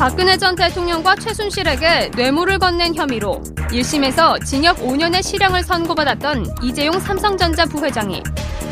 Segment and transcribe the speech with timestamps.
[0.00, 3.38] 박근혜 전 대통령과 최순실에게 뇌물을 건넨 혐의로
[3.68, 8.22] 1심에서 징역 5년의 실형을 선고받았던 이재용 삼성전자 부회장이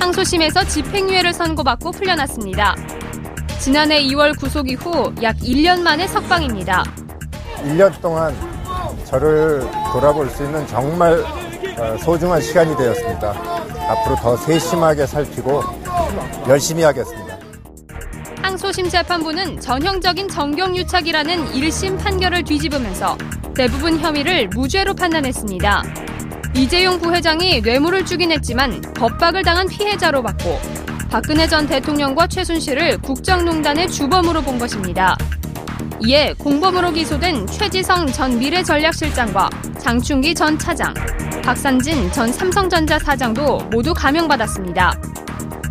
[0.00, 2.74] 항소심에서 집행유예를 선고받고 풀려났습니다.
[3.60, 6.82] 지난해 2월 구속 이후 약 1년 만에 석방입니다.
[7.62, 8.34] 1년 동안
[9.05, 11.22] 저를 돌아볼 수 있는 정말
[11.77, 13.34] 어, 소중한 시간이 되었습니다.
[13.91, 15.62] 앞으로 더 세심하게 살피고
[16.48, 17.27] 열심히 하겠습니다.
[18.42, 23.16] 항소심 재판부는 전형적인 정경유착이라는 1심 판결을 뒤집으면서
[23.55, 25.83] 대부분 혐의를 무죄로 판단했습니다.
[26.55, 30.61] 이재용 부회장이 뇌물을 주긴 했지만 법박을 당한 피해자로 봤고
[31.11, 35.16] 박근혜 전 대통령과 최순실을 국정농단의 주범으로 본 것입니다.
[36.05, 40.94] 이에 공범으로 기소된 최지성 전 미래전략실장과 장충기 전 차장,
[41.42, 45.00] 박산진 전 삼성전자 사장도 모두 감형받았습니다.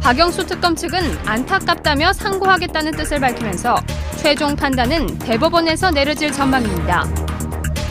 [0.02, 3.76] 박영수 특검 측은 안타깝다며 상고하겠다는 뜻을 밝히면서
[4.18, 7.06] 최종 판단은 대법원에서 내려질 전망입니다.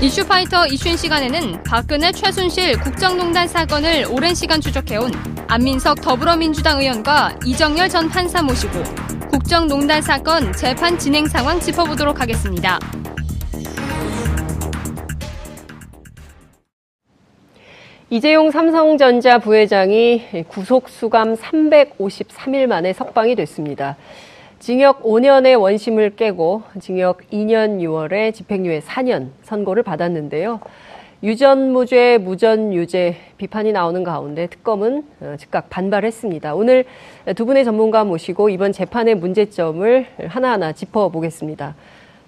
[0.01, 5.11] 이슈파이터 이슈인 시간에는 박근혜 최순실 국정농단 사건을 오랜 시간 추적해온
[5.49, 8.83] 안민석 더불어민주당 의원과 이정열 전 판사 모시고
[9.31, 12.79] 국정농단 사건 재판 진행 상황 짚어보도록 하겠습니다.
[18.09, 23.97] 이재용 삼성전자 부회장이 구속 수감 353일 만에 석방이 됐습니다.
[24.61, 30.61] 징역 5년의 원심을 깨고 징역 2년 6월에 집행유예 4년 선고를 받았는데요.
[31.25, 36.55] 유전무죄, 무전유죄 비판이 나오는 가운데 특검은 어, 즉각 반발했습니다.
[36.55, 36.85] 오늘
[37.35, 41.75] 두 분의 전문가 모시고 이번 재판의 문제점을 하나하나 짚어보겠습니다.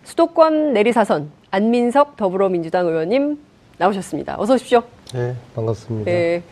[0.03, 3.39] 수도권 내리사선 안민석 더불어민주당 의원님
[3.79, 4.37] 나오셨습니다.
[4.39, 4.83] 어서 오십시오.
[5.15, 6.11] 네, 반갑습니다.
[6.11, 6.43] 네.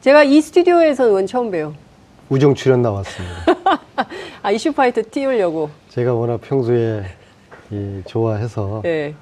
[0.00, 1.74] 제가 이 스튜디오에서 의원 처음 봬요.
[2.28, 3.34] 우정 출연 나왔습니다.
[4.42, 5.70] 아, 이슈파이터 띄우려고.
[5.90, 7.04] 제가 워낙 평소에
[8.06, 9.14] 좋아해서 네.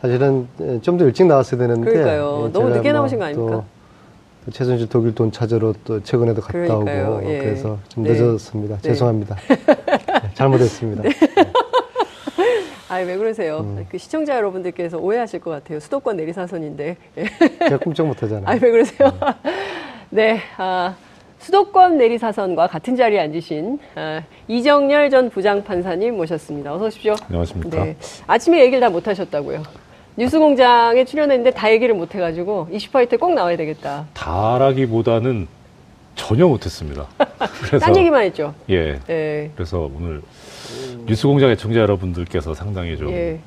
[0.00, 0.48] 사실은
[0.82, 2.44] 좀 더 일찍 나왔어야 되는데 그러니까요.
[2.48, 3.64] 예, 너무 늦게 뭐 나오신 거 아닙니까?
[4.44, 7.18] 또 최순실 독일 돈 찾으러 또 최근에도 갔다 그러니까요.
[7.20, 7.38] 오고 예.
[7.38, 8.10] 그래서 좀 네.
[8.12, 8.76] 늦었습니다.
[8.76, 8.82] 네.
[8.82, 9.36] 죄송합니다.
[9.48, 11.02] 네, 잘못했습니다.
[12.94, 13.00] 네.
[13.00, 13.58] 아니 왜 그러세요?
[13.60, 13.86] 음.
[13.88, 15.80] 그 시청자 여러분들께서 오해하실 것 같아요.
[15.80, 16.96] 수도권 내리사선인데.
[17.60, 18.46] 제가 꿈쩍 못하잖아요.
[18.46, 19.08] 아니 왜 그러세요?
[19.08, 19.32] 음.
[20.10, 20.94] 네, 아,
[21.40, 26.72] 수도권 내리사선과 같은 자리에 앉으신 아, 이정열 전 부장판사님 모셨습니다.
[26.74, 27.14] 어서 오십시오.
[27.26, 27.84] 안녕하십니까.
[27.84, 27.96] 네,
[28.26, 29.62] 아침에 얘기를 다 못하셨다고요.
[30.16, 34.06] 뉴스공장에 출연했는데 다 얘기를 못해가지고 이슈파이트에 꼭 나와야 되겠다.
[34.14, 35.48] 다라기보다는
[36.14, 37.08] 전혀 못했습니다.
[37.66, 38.54] 그래서 딴 얘기만 했죠.
[38.70, 39.00] 예.
[39.08, 39.50] 예.
[39.56, 40.22] 그래서 오늘
[41.06, 43.38] 뉴스공장의 청자 여러분들께서 상당히 좀, 예.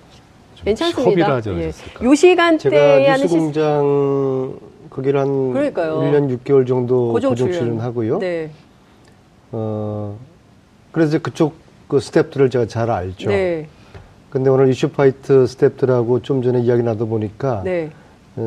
[0.56, 1.36] 좀 괜찮습니다.
[1.36, 2.00] 하지 않으셨을까.
[2.04, 2.06] 예.
[2.06, 4.90] 요 시간대에 제가 뉴스공장 시...
[4.90, 6.00] 거기를 한 그러니까요.
[6.00, 8.20] 1년 6개월 정도 고정, 고정 출연하고요.
[8.20, 8.50] 네.
[9.52, 10.18] 어
[10.92, 11.56] 그래서 그쪽
[11.88, 13.30] 그 스탭들을 제가 잘 알죠.
[13.30, 13.68] 네.
[14.30, 17.92] 근데 오늘 이슈파이트 스탭들하고 좀 전에 이야기 나도 보니까 네.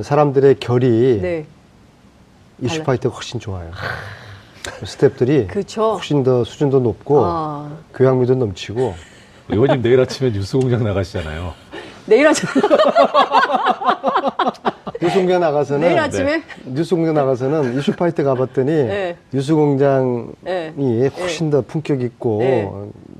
[0.02, 1.46] 사람들의 결이 네.
[2.60, 3.70] 이슈파이트가 훨씬 좋아요.
[4.62, 5.94] 스탭들이 그쵸?
[5.94, 7.70] 훨씬 더 수준도 높고 아.
[7.94, 8.94] 교양미도 넘치고
[9.48, 11.52] 의원님 내일 아침에 뉴스공장 나가시잖아요.
[12.06, 12.48] 내일 아침
[15.02, 16.42] 뉴스공장 나가서는 내일 아침에 네.
[16.66, 19.16] 뉴스공장 나가서는 이슈파이트 가봤더니 네.
[19.32, 21.08] 뉴스공장이 네.
[21.18, 22.70] 훨씬 더 품격 있고 네.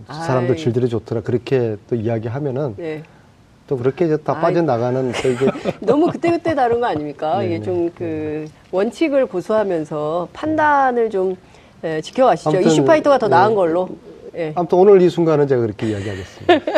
[0.09, 3.03] 사람들 질들이 좋더라 그렇게 또 이야기하면은 네.
[3.71, 5.47] 또 그렇게 다 빠져나가는 또 이게
[5.79, 7.39] 너무 그때그때 다른 거 아닙니까?
[7.39, 7.63] 네, 이게 네.
[7.63, 11.37] 좀그 원칙을 고수하면서 판단을 좀
[11.85, 12.59] 예, 지켜가시죠.
[12.59, 13.37] 이슈파이터가 더 네.
[13.37, 13.89] 나은 걸로.
[14.37, 14.53] 예.
[14.57, 16.73] 아무튼 오늘 이 순간은 제가 그렇게 이야기하겠습니다.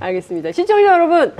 [0.00, 0.52] 알겠습니다.
[0.52, 1.34] 시청자 여러분.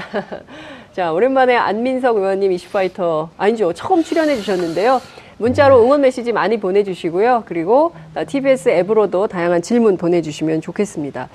[0.92, 3.72] 자, 오랜만에 안민석 의원님 이슈파이터, 아니죠.
[3.72, 5.00] 처음 출연해 주셨는데요.
[5.38, 7.44] 문자로 응원 메시지 많이 보내주시고요.
[7.46, 7.92] 그리고
[8.26, 11.30] TBS 앱으로도 다양한 질문 보내주시면 좋겠습니다.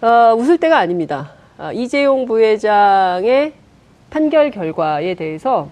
[0.00, 1.37] 어, 웃을 때가 아닙니다.
[1.58, 3.52] 어, 이재용 부회장의
[4.10, 5.68] 판결 결과에 대해서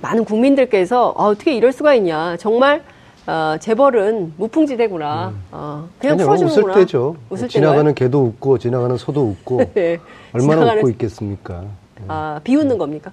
[0.00, 2.38] 많은 국민들께서 어, 어떻게 이럴 수가 있냐.
[2.38, 2.82] 정말
[3.26, 5.28] 어, 재벌은 무풍지대구나.
[5.28, 5.42] 음.
[5.52, 6.72] 어, 그냥 아니, 풀어주는구나.
[6.72, 7.16] 웃을 때죠.
[7.28, 9.98] 웃을 지나가는 개도 웃고 지나가는 소도 웃고 네.
[10.32, 10.78] 얼마나 지나가는...
[10.78, 11.64] 웃고 있겠습니까.
[12.08, 13.12] 아, 비웃는 겁니까?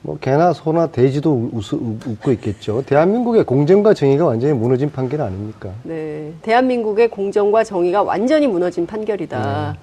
[0.00, 2.82] 뭐 개나 소나 돼지도 웃, 웃고 있겠죠.
[2.86, 5.70] 대한민국의 공정과 정의가 완전히 무너진 판결 아닙니까?
[5.82, 9.72] 네, 대한민국의 공정과 정의가 완전히 무너진 판결이다.
[9.72, 9.78] 네.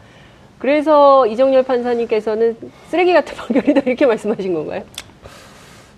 [0.63, 2.56] 그래서 이정열 판사님께서는
[2.88, 4.81] 쓰레기 같은 판결이다 이렇게 말씀하신 건가요?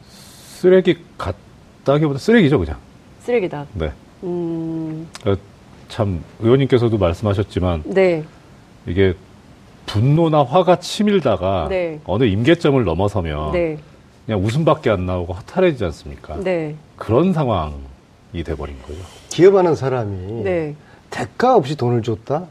[0.08, 2.76] 쓰레기 같다기보다 쓰레기죠, 그냥.
[3.20, 3.68] 쓰레기다.
[3.74, 3.92] 네.
[4.24, 5.08] 음...
[5.24, 5.36] 어,
[5.88, 8.24] 참 의원님께서도 말씀하셨지만 네.
[8.88, 9.14] 이게
[9.86, 12.00] 분노나 화가 치밀다가 네.
[12.06, 13.78] 어느 임계점을 넘어서면 네.
[14.26, 16.40] 그냥 웃음밖에 안 나오고 허탈해지지 않습니까?
[16.40, 16.74] 네.
[16.96, 17.76] 그런 상황이
[18.44, 19.04] 돼버린 거예요.
[19.30, 20.74] 기업하는 사람이 네.
[21.12, 22.48] 대가 없이 돈을 줬다?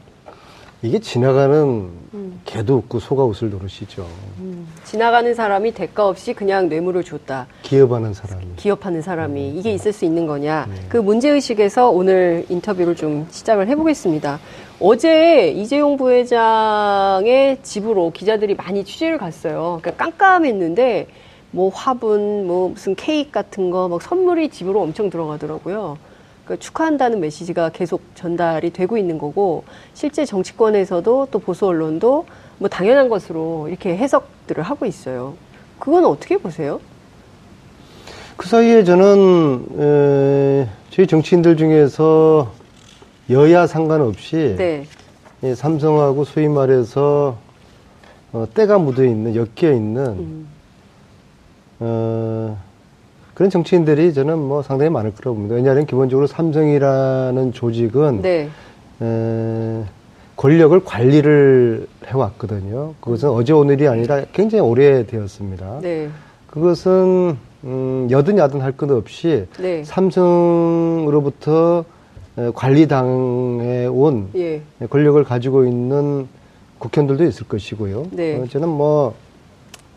[0.85, 2.41] 이게 지나가는 음.
[2.45, 4.05] 개도 웃고 소가 웃을 노릇이죠.
[4.39, 4.67] 음.
[4.83, 7.47] 지나가는 사람이 대가 없이 그냥 뇌물을 줬다.
[7.63, 8.45] 기업하는 사람이.
[8.55, 9.57] 기업하는 사람이 음.
[9.57, 10.67] 이게 있을 수 있는 거냐.
[10.69, 10.75] 네.
[10.87, 14.39] 그 문제의식에서 오늘 인터뷰를 좀 시작을 해보겠습니다.
[14.79, 19.79] 어제 이재용 부회장의 집으로 기자들이 많이 취재를 갔어요.
[19.81, 21.07] 그러니까 깜깜했는데
[21.49, 25.97] 뭐 화분, 뭐 무슨 케이크 같은 거, 막 선물이 집으로 엄청 들어가더라고요.
[26.45, 29.63] 그 축하한다는 메시지가 계속 전달이 되고 있는 거고
[29.93, 32.25] 실제 정치권에서도 또 보수 언론도
[32.59, 35.33] 뭐 당연한 것으로 이렇게 해석들을 하고 있어요.
[35.79, 36.79] 그건 어떻게 보세요?
[38.37, 42.51] 그 사이에 저는 에, 저희 정치인들 중에서
[43.29, 44.85] 여야 상관없이 네.
[45.43, 47.37] 예, 삼성하고 소위 말해서
[48.33, 50.47] 어, 때가 묻어 있는 엮여 있는 음.
[51.79, 52.57] 어,
[53.35, 55.55] 그런 정치인들이 저는 뭐 상당히 많을 거라고 봅니다.
[55.55, 58.49] 왜냐하면 기본적으로 삼성이라는 조직은 네.
[59.01, 59.83] 에,
[60.37, 62.93] 권력을 관리를 해왔거든요.
[63.01, 65.79] 그것은 어제 오늘이 아니라 굉장히 오래되었습니다.
[65.81, 66.09] 네.
[66.47, 69.83] 그것은 음, 여든 야든 할 것 없이 네.
[69.83, 71.83] 삼성으로부터
[72.53, 74.61] 관리당에 온 예.
[74.89, 76.27] 권력을 가지고 있는
[76.79, 78.07] 국회의원들도 있을 것이고요.
[78.11, 78.37] 네.
[78.37, 79.13] 어, 저는 뭐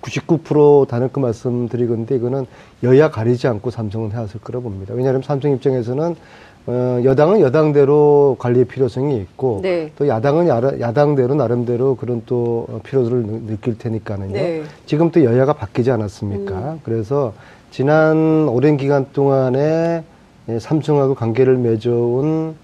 [0.08, 2.46] 99% 단언그 말씀드리건데 이거는
[2.82, 4.94] 여야 가리지 않고 삼성은 해왔을 거라 봅니다.
[4.94, 6.16] 왜냐하면 삼성 입장에서는
[6.66, 9.90] 어, 여당은 여당대로 관리의 필요성이 있고 네.
[9.96, 10.48] 또 야당은
[10.80, 14.32] 야당대로 나름대로 그런 또 필요를 느낄 테니까는요.
[14.34, 14.62] 네.
[14.84, 16.72] 지금 또 여야가 바뀌지 않았습니까?
[16.72, 16.80] 음.
[16.82, 17.32] 그래서
[17.70, 20.04] 지난 오랜 기간 동안에
[20.58, 22.54] 삼성하고 관계를 맺어온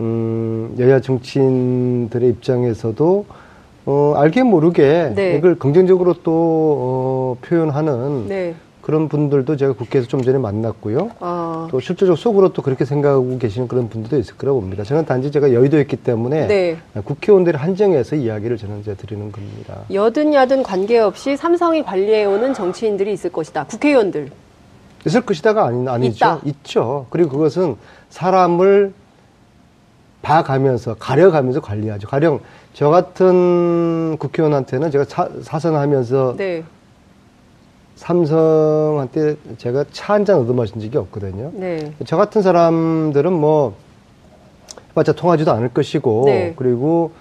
[0.00, 3.24] 음, 여야 정치인들의 입장에서도
[3.86, 5.36] 어, 알게 모르게 네.
[5.36, 8.54] 이걸 긍정적으로 또 어, 표현하는 네.
[8.82, 11.10] 그런 분들도 제가 국회에서 좀 전에 만났고요.
[11.18, 11.66] 아.
[11.70, 14.84] 또 실제적으로 속으로 또 그렇게 생각하고 계시는 그런 분들도 있을 거라고 봅니다.
[14.84, 16.76] 저는 단지 제가 여의도에 있기 때문에 네.
[17.04, 19.80] 국회의원들이 한정해서 이야기를 저는 이제 드리는 겁니다.
[19.92, 23.64] 여든 야든 관계없이 삼성이 관리해오는 정치인들이 있을 것이다.
[23.66, 24.30] 국회의원들.
[25.04, 26.16] 있을 것이다가 아니, 아니죠.
[26.16, 26.40] 있다.
[26.44, 27.06] 있죠.
[27.10, 27.76] 그리고 그것은
[28.10, 28.92] 사람을
[30.26, 32.08] 봐가면서 가려가면서 관리하죠.
[32.08, 32.40] 가령
[32.72, 36.64] 저 같은 국회의원한테는 제가 사, 사선하면서 네.
[37.94, 41.52] 삼성한테 제가 차 한 잔 얻어 마신 적이 없거든요.
[41.54, 41.92] 네.
[42.06, 43.74] 저 같은 사람들은 뭐
[44.94, 46.54] 맞아 통하지도 않을 것이고 네.
[46.56, 47.12] 그리고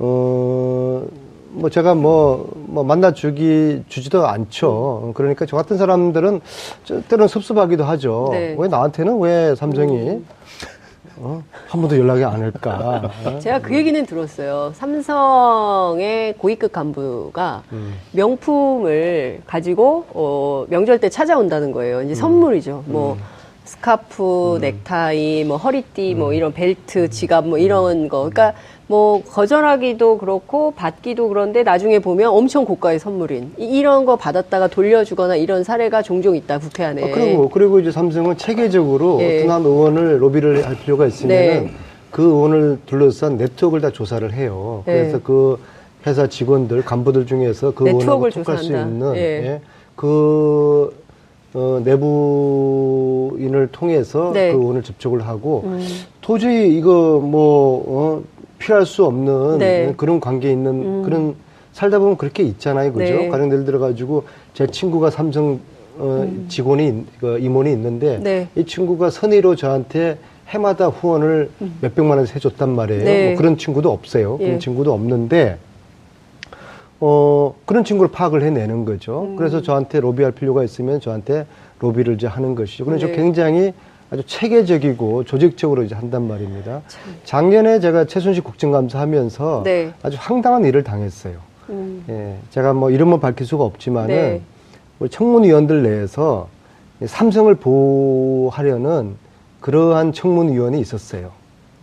[0.00, 1.04] 어.
[1.52, 5.10] 뭐 제가 뭐, 뭐 만나 주기, 주지도 않죠.
[5.16, 6.40] 그러니까 저 같은 사람들은
[7.08, 8.28] 때로는 섭섭하기도 하죠.
[8.30, 8.54] 네.
[8.56, 10.26] 왜 나한테는 왜 삼성이 음.
[11.22, 11.42] 어?
[11.68, 13.10] 한 번도 연락이 안 할까?
[13.40, 14.72] 제가 그 얘기는 들었어요.
[14.74, 17.94] 삼성의 고위급 간부가 음.
[18.12, 22.02] 명품을 가지고 어, 명절 때 찾아온다는 거예요.
[22.02, 22.14] 이제 음.
[22.14, 22.84] 선물이죠.
[22.86, 23.20] 뭐 음.
[23.64, 24.60] 스카프, 음.
[24.62, 26.34] 넥타이, 뭐 허리띠, 뭐 음.
[26.34, 28.18] 이런 벨트, 지갑, 뭐 이런 거.
[28.20, 28.54] 그러니까
[28.90, 35.62] 뭐 거절하기도 그렇고 받기도 그런데 나중에 보면 엄청 고가의 선물인 이런 거 받았다가 돌려주거나 이런
[35.62, 37.04] 사례가 종종 있다 국회 안에.
[37.04, 39.44] 아, 그리고 그리고 이제 삼성은 체계적으로 예.
[39.44, 41.70] 어떤 한 의원을 로비를 할 필요가 있으면 네.
[42.10, 44.82] 그 의원을 둘러싼 네트워크를 다 조사를 해요.
[44.86, 44.94] 네.
[44.94, 45.60] 그래서 그
[46.04, 49.20] 회사 직원들 간부들 중에서 그 의원하고 톡할 수 있는 예.
[49.20, 49.60] 예.
[49.94, 50.92] 그
[51.54, 54.50] 어, 내부인을 통해서 네.
[54.50, 55.86] 그 의원을 접촉을 하고 음.
[56.20, 59.94] 도저히 이거 뭐 어, 피할 수 없는 네.
[59.96, 61.02] 그런 관계에 있는 음.
[61.02, 61.34] 그런
[61.72, 63.14] 살다 보면 그렇게 있잖아요, 그죠?
[63.14, 63.28] 네.
[63.28, 64.24] 가령 예를 들어 가지고
[64.54, 65.58] 제 친구가 삼성
[65.98, 66.46] 어, 음.
[66.48, 68.48] 직원이 그 임원이 있는데 네.
[68.54, 71.78] 이 친구가 선의로 저한테 해마다 후원을 음.
[71.80, 73.04] 몇 백만 원씩 해줬단 말이에요.
[73.04, 73.28] 네.
[73.28, 74.36] 뭐 그런 친구도 없어요.
[74.40, 74.44] 예.
[74.44, 75.58] 그런 친구도 없는데
[77.00, 79.22] 어 그런 친구를 파악을 해내는 거죠.
[79.22, 79.36] 음.
[79.36, 81.46] 그래서 저한테 로비할 필요가 있으면 저한테
[81.78, 82.84] 로비를 이제 하는 것이죠.
[82.84, 83.16] 그래서 네.
[83.16, 83.72] 굉장히
[84.10, 86.82] 아주 체계적이고 조직적으로 이제 한단 말입니다.
[86.88, 87.00] 참.
[87.24, 89.92] 작년에 제가 최순실 국정감사 하면서 네.
[90.02, 91.34] 아주 황당한 일을 당했어요.
[91.68, 92.04] 음.
[92.08, 94.40] 예, 제가 뭐 이름은 밝힐 수가 없지만은 네.
[94.98, 96.48] 우리 청문위원들 내에서
[97.04, 99.14] 삼성을 보호하려는
[99.60, 101.30] 그러한 청문위원이 있었어요.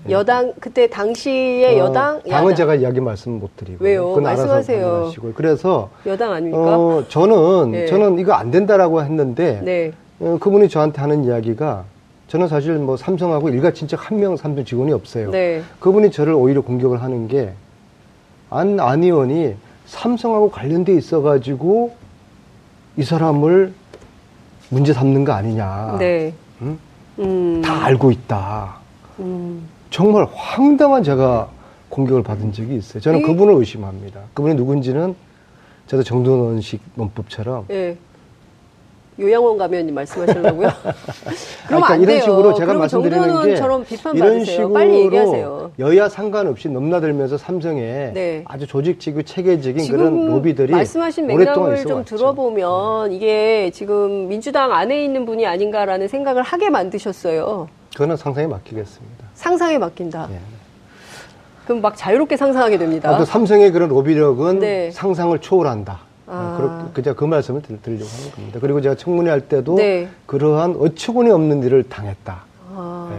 [0.10, 0.12] 예.
[0.12, 2.56] 여당 그때 당시에 어, 여당 당은 야당.
[2.56, 4.16] 제가 이야기 말씀 못 드리고 왜요?
[4.18, 5.12] 말씀하세요.
[5.36, 6.78] 그래서 여당 아닙니까?
[6.78, 7.86] 어, 저는 네.
[7.88, 9.92] 저는 이거 안 된다라고 했는데 네.
[10.20, 11.86] 어, 그분이 저한테 하는 이야기가
[12.28, 15.32] 저는 사실 뭐 삼성하고 일가친척 한 명 삼성 직원이 없어요.
[15.32, 15.62] 네.
[15.80, 17.54] 그분이 저를 오히려 공격을 하는 게
[18.50, 19.56] 안, 안 의원이
[19.86, 21.96] 삼성하고 관련돼 있어가지고
[22.98, 23.74] 이 사람을
[24.70, 25.98] 문제 삼는 거 아니냐.
[26.00, 26.34] 네.
[26.62, 26.78] 응?
[27.20, 27.62] 음.
[27.64, 28.76] 다 알고 있다.
[29.20, 29.68] 음.
[29.90, 31.50] 정말 황당한 제가
[31.90, 33.00] 공격을 받은 적이 있어요.
[33.02, 33.22] 저는 이...
[33.22, 34.20] 그분을 의심합니다.
[34.34, 35.16] 그분이 누군지는
[35.88, 37.96] 저도 정동원식 논법처럼 네.
[39.20, 40.68] 요양원 가면 말씀하시려고요?
[41.68, 42.22] 그럼 그러니까 이런 돼요.
[42.22, 43.58] 식으로 제가 말씀드리는 게
[44.14, 45.72] 이런 식으로 빨리 얘기하세요.
[45.80, 48.44] 여야 상관없이 넘나들면서 삼성에 네.
[48.46, 55.46] 아주 조직지구 체계적인 그런 로비들이 말씀하신 맥락을 좀 들어보면 이게 지금 민주당 안에 있는 분이
[55.46, 57.68] 아닌가라는 생각을 하게 만드셨어요.
[57.94, 59.26] 그거는 상상에 맡기겠습니다.
[59.34, 60.28] 상상에 맡긴다.
[60.30, 60.40] 네.
[61.66, 63.10] 그럼 막 자유롭게 상상하게 됩니다.
[63.10, 64.92] 아, 삼성의 그런 로비력은 네.
[64.92, 66.07] 상상을 초월한다.
[66.28, 66.58] 아.
[66.58, 68.60] 그렇게 그냥 그 말씀을 드 리려고 하는 겁니다.
[68.62, 70.10] 그리고 제가 청문회 할 때도 네.
[70.26, 72.44] 그러한 어처구니 없는 일을 당했다.
[72.74, 73.10] 아.
[73.12, 73.18] 네.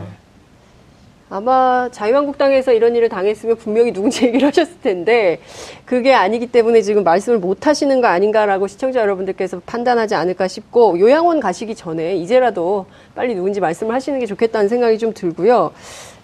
[1.31, 5.41] 아마 자유한국당에서 이런 일을 당했으면 분명히 누군지 얘기를 하셨을 텐데
[5.85, 11.41] 그게 아니기 때문에 지금 말씀을 못 하시는 거 아닌가라고 시청자 여러분들께서 판단하지 않을까 싶고 요양원
[11.41, 15.73] 가시기 전에 이제라도 빨리 누군지 말씀을 하시는 게 좋겠다는 생각이 좀 들고요.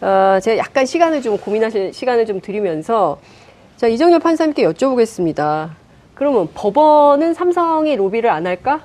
[0.00, 3.18] 어, 제가 약간 시간을 좀 고민하실 시간을 좀 드리면서
[3.76, 5.83] 자 이정열 판사님께 여쭤보겠습니다.
[6.14, 8.80] 그러면 법원은 삼성이 로비를 안 할까?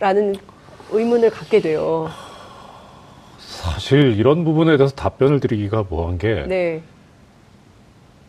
[0.00, 0.34] 라는
[0.90, 2.08] 의문을 갖게 돼요.
[3.38, 6.82] 사실 이런 부분에 대해서 답변을 드리기가 뭐한 게 네.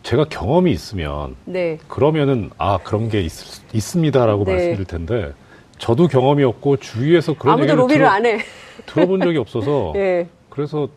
[0.03, 1.77] 제가 경험이 있으면 네.
[1.87, 3.31] 그러면은 아 그런 게 있,
[3.73, 4.51] 있습니다라고 네.
[4.53, 5.33] 말씀드릴 텐데
[5.77, 8.39] 저도 경험이 없고 주위에서 그런 아무도 로비를 들어, 안 해.
[8.85, 10.27] 들어본 적이 없어서 네.
[10.49, 10.87] 그래서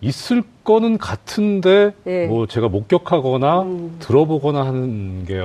[0.00, 2.26] 있을 거는 같은데 네.
[2.26, 3.96] 뭐 제가 목격하거나 음.
[3.98, 5.40] 들어보거나 하는 게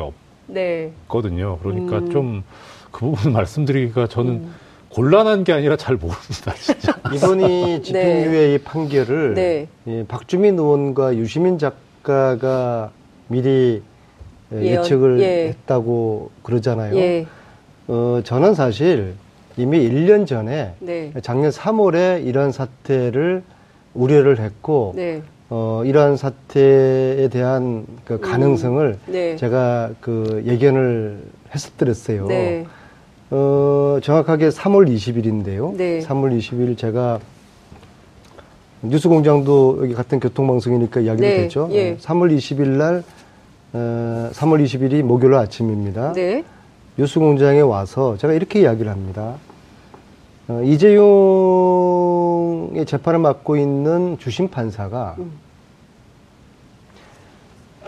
[0.52, 0.92] 네.
[1.04, 1.60] 없거든요.
[1.62, 2.12] 그러니까 음.
[2.12, 4.54] 좀그 부분 말씀드리기가 저는 음.
[4.90, 6.94] 곤란한 게 아니라 잘 모릅니다, 진짜.
[7.16, 8.64] 이번이 집행유예 네.
[8.64, 9.68] 판결을 네.
[9.88, 12.92] 예, 박주민 의원과 유시민 작가가
[13.30, 13.82] 미리
[14.52, 14.84] 예언.
[14.84, 15.48] 예측을 예.
[15.48, 16.98] 했다고 그러잖아요.
[16.98, 17.26] 예.
[17.88, 19.16] 어, 저는 사실
[19.56, 21.14] 이미 1년 전에 네.
[21.22, 23.44] 작년 3월에 이런 사태를
[23.94, 25.22] 우려를 했고 네.
[25.54, 28.22] 어, 이러한 사태에 대한 그 음.
[28.22, 29.12] 가능성을 음.
[29.12, 29.36] 네.
[29.36, 32.26] 제가 그 예견을 했었더랬어요.
[32.28, 32.66] 네.
[33.32, 35.76] 어, 정확하게 3월 20일인데요.
[35.76, 36.00] 네.
[36.00, 37.20] 3월 20일 제가
[38.82, 41.38] 뉴스공장도 여기 같은 교통방송이니까 이야기도 네.
[41.42, 41.68] 되죠.
[41.74, 41.98] 예.
[41.98, 43.04] 3월 20일 날,
[43.74, 46.14] 어, 3월 20일이 목요일 아침입니다.
[46.14, 46.46] 네.
[46.98, 49.36] 뉴스공장에 와서 제가 이렇게 이야기를 합니다.
[50.52, 50.62] 어,
[52.72, 55.32] 이재용의 재판을 맡고 있는 주심 판사가 음.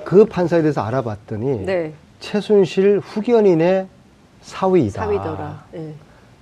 [0.05, 1.93] 그 판사에 대해서 알아봤더니 네.
[2.19, 3.87] 최순실 후견인의
[4.41, 5.05] 사위이다.
[5.05, 5.65] 사위더라.
[5.73, 5.93] 네.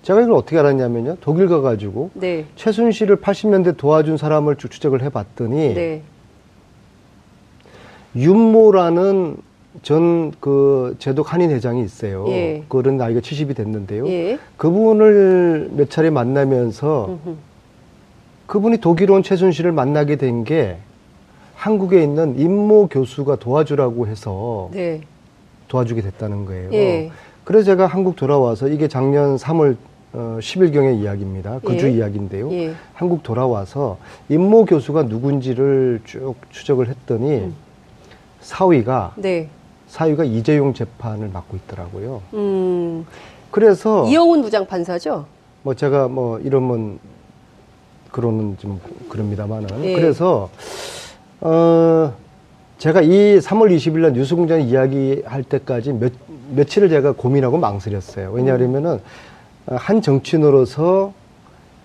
[0.03, 1.17] 제가 이걸 어떻게 알았냐면요.
[1.21, 2.45] 독일 가가지고 네.
[2.55, 6.03] 최순실을 80년대 도와준 사람을 쭉 추적을 해봤더니 네.
[8.15, 9.37] 윤모라는
[9.83, 12.25] 전 그 제독 한인 회장이 있어요.
[12.27, 12.63] 예.
[12.67, 14.07] 그런 나이가 70이 됐는데요.
[14.07, 14.37] 예.
[14.57, 17.35] 그분을 몇 차례 만나면서 음흠.
[18.47, 20.77] 그분이 독일 온 최순실을 만나게 된 게
[21.55, 25.01] 한국에 있는 임모 교수가 도와주라고 해서 네.
[25.67, 26.73] 도와주게 됐다는 거예요.
[26.73, 27.11] 예.
[27.43, 29.77] 그래서 제가 한국 돌아와서 이게 작년 3월
[30.13, 31.59] 어, 10일경의 이야기입니다.
[31.63, 31.91] 그주 예.
[31.93, 32.51] 이야기인데요.
[32.51, 32.73] 예.
[32.93, 33.97] 한국 돌아와서
[34.27, 37.53] 임모 교수가 누군지를 쭉 추적을 했더니 음.
[38.41, 39.47] 사위가 네.
[39.91, 42.21] 사위가 이재용 재판을 맡고 있더라고요.
[42.33, 43.05] 음.
[43.51, 45.25] 그래서 이영훈 부장 판사죠.
[45.63, 46.97] 뭐 제가 뭐 이러면
[48.09, 48.79] 그러는 좀
[49.09, 49.93] 그럽니다만은 예.
[49.95, 50.49] 그래서
[51.41, 52.13] 어
[52.77, 56.13] 제가 이 3월 20일 날 뉴스공장 이야기할 때까지 몇
[56.55, 58.31] 며칠을 제가 고민하고 망설였어요.
[58.31, 59.01] 왜냐하면은
[59.67, 61.13] 한 정치인으로서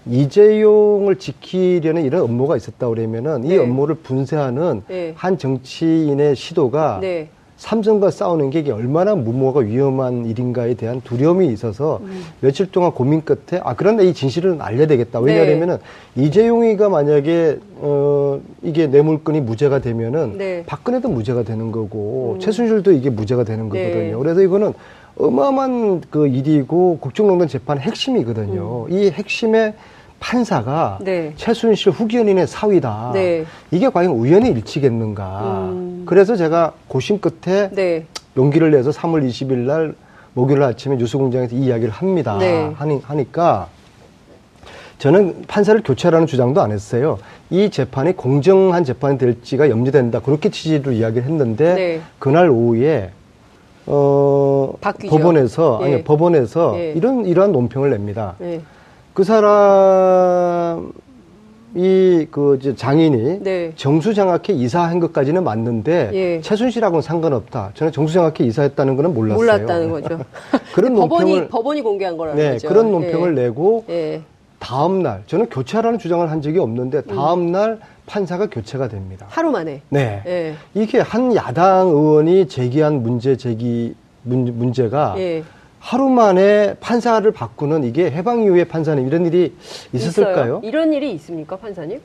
[0.09, 3.57] 이재용을 지키려는 이런 업무가 있었다 그러면은 네.
[3.57, 5.13] 이 업무를 분쇄하는 네.
[5.17, 7.31] 한 정치인의 시도가 네.
[7.57, 12.25] 삼성과 싸우는 게 이게 얼마나 무모하고 위험한 일인가에 대한 두려움이 있어서 음.
[12.41, 15.79] 며칠 동안 고민 끝에 아 그런데 이 진실은 알려야 되겠다 왜냐하면은
[16.15, 16.25] 네.
[16.25, 20.65] 이재용이가 만약에 어 이게 뇌물건이 무죄가 되면은 네.
[20.67, 22.41] 박근혜도 무죄가 되는 거고 음.
[22.41, 23.91] 최순실도 이게 무죄가 되는 네.
[23.91, 24.75] 거거든요 그래서 이거는
[25.19, 28.93] 어마어마한 그 일이고 국정농단 재판의 핵심이거든요 음.
[28.93, 29.73] 이 핵심의
[30.21, 31.33] 판사가 네.
[31.37, 33.11] 최순실 후견인의 사위다.
[33.15, 33.45] 네.
[33.71, 35.69] 이게 과연 우연의 일치겠는가.
[35.71, 36.03] 음.
[36.07, 38.07] 그래서 제가 고심 끝에 네.
[38.37, 39.95] 용기를 내서 3월 20일 날
[40.35, 42.37] 목요일 아침에 뉴스공장에서 이 이야기를 합니다.
[42.39, 42.71] 네.
[42.77, 43.69] 하니, 하니까
[44.99, 47.19] 저는 판사를 교체하라는 주장도 안 했어요.
[47.51, 50.21] 이 재판이 공정한 재판이 될지가 염려된다.
[50.21, 52.01] 그렇게 취지로 이야기를 했는데 네.
[52.19, 53.11] 그날 오후에
[53.87, 55.17] 어 바뀌죠.
[55.17, 55.85] 법원에서 예.
[55.85, 56.93] 아니 법원에서 예.
[56.97, 58.35] 이런 이러한 논평을 냅니다.
[59.17, 59.23] 예.
[59.23, 60.87] 그 사람이
[62.31, 63.73] 그 장인이 네.
[63.75, 66.41] 정수장학회 이사한 것까지는 맞는데 예.
[66.43, 67.71] 최순실하고는 상관없다.
[67.75, 69.39] 저는 정수장학회 이사했다는 거는 몰랐어요.
[69.39, 70.21] 몰랐다는 거죠.
[70.75, 72.69] 그런 법원이 논평을 법원이 공개한 거라는 네, 거죠.
[72.69, 73.43] 그런 논평을 예.
[73.43, 74.21] 내고 예.
[74.59, 77.53] 다음 날 저는 교체하라는 주장을 한 적이 없는데 다음 음.
[77.53, 79.27] 날 판사가 교체가 됩니다.
[79.31, 79.81] 하루 만에.
[79.89, 80.23] 네.
[80.27, 80.55] 예.
[80.75, 85.43] 이게 한 야당 의원이 제기한 문제 제기 문, 문제가 예.
[85.79, 89.55] 하루 만에 판사를 바꾸는 이게 해방 이후의 판사님 이런 일이
[89.93, 90.35] 있었을까요?
[90.35, 90.61] 있어요.
[90.65, 92.01] 이런 일이 있습니까, 판사님?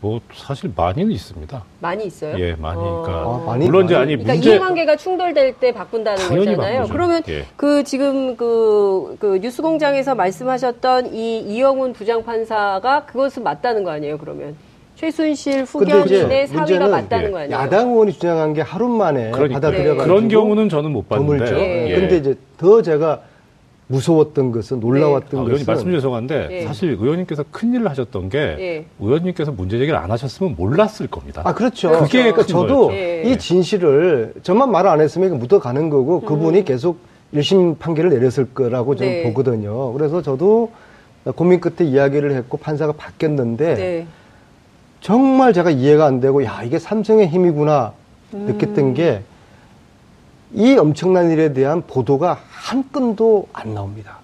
[0.00, 1.64] 뭐 사실 많이는 있습니다.
[1.80, 2.38] 많이 있어요?
[2.38, 2.78] 예, 많이.
[2.78, 3.02] 어.
[3.02, 6.76] 그러니까 아, 많이, 물론 이제 아니 그러니까 문제 이해관계가 충돌될 때 바꾼다는 거잖아요.
[6.76, 6.92] 바꾸죠.
[6.92, 7.46] 그러면 예.
[7.56, 14.18] 그 지금 그, 그 뉴스공장에서 말씀하셨던 이 이영훈 부장판사가 그것은 맞다는 거 아니에요?
[14.18, 14.56] 그러면
[14.96, 17.30] 최순실 후견인의 사위가 맞다는 예.
[17.30, 17.56] 거 아니에요?
[17.56, 19.60] 야당 의원이 주장한 게 하루 만에 그러니까.
[19.60, 20.04] 받아들여가지고 네.
[20.08, 21.58] 그런 경우는 저는 못 봤는데.
[21.58, 21.90] 예.
[21.90, 21.94] 예.
[22.00, 23.20] 근데 이제 더 제가
[23.88, 25.50] 무서웠던 것은 놀라웠던 네.
[25.50, 26.62] 아, 것은 말씀 죄송한데 예.
[26.62, 28.84] 사실 의원님께서 큰 일을 하셨던 게 예.
[29.00, 31.42] 의원님께서 문제 제기를 안 하셨으면 몰랐을 겁니다.
[31.44, 31.90] 아 그렇죠.
[31.90, 33.22] 그게 그러니까 저도 예.
[33.26, 36.26] 이 진실을 저만 말 안 했으면 묻어가는 거고 음.
[36.26, 36.98] 그분이 계속
[37.34, 39.22] 1심 판결을 내렸을 거라고 저는 네.
[39.24, 39.92] 보거든요.
[39.92, 40.70] 그래서 저도
[41.34, 44.06] 고민 끝에 이야기를 했고 판사가 바뀌었는데 네.
[45.08, 47.92] 정말 제가 이해가 안 되고 야 이게 삼성의 힘이구나
[48.32, 48.94] 느꼈던 음.
[50.54, 54.20] 게이 엄청난 일에 대한 보도가 한 건도 안 나옵니다.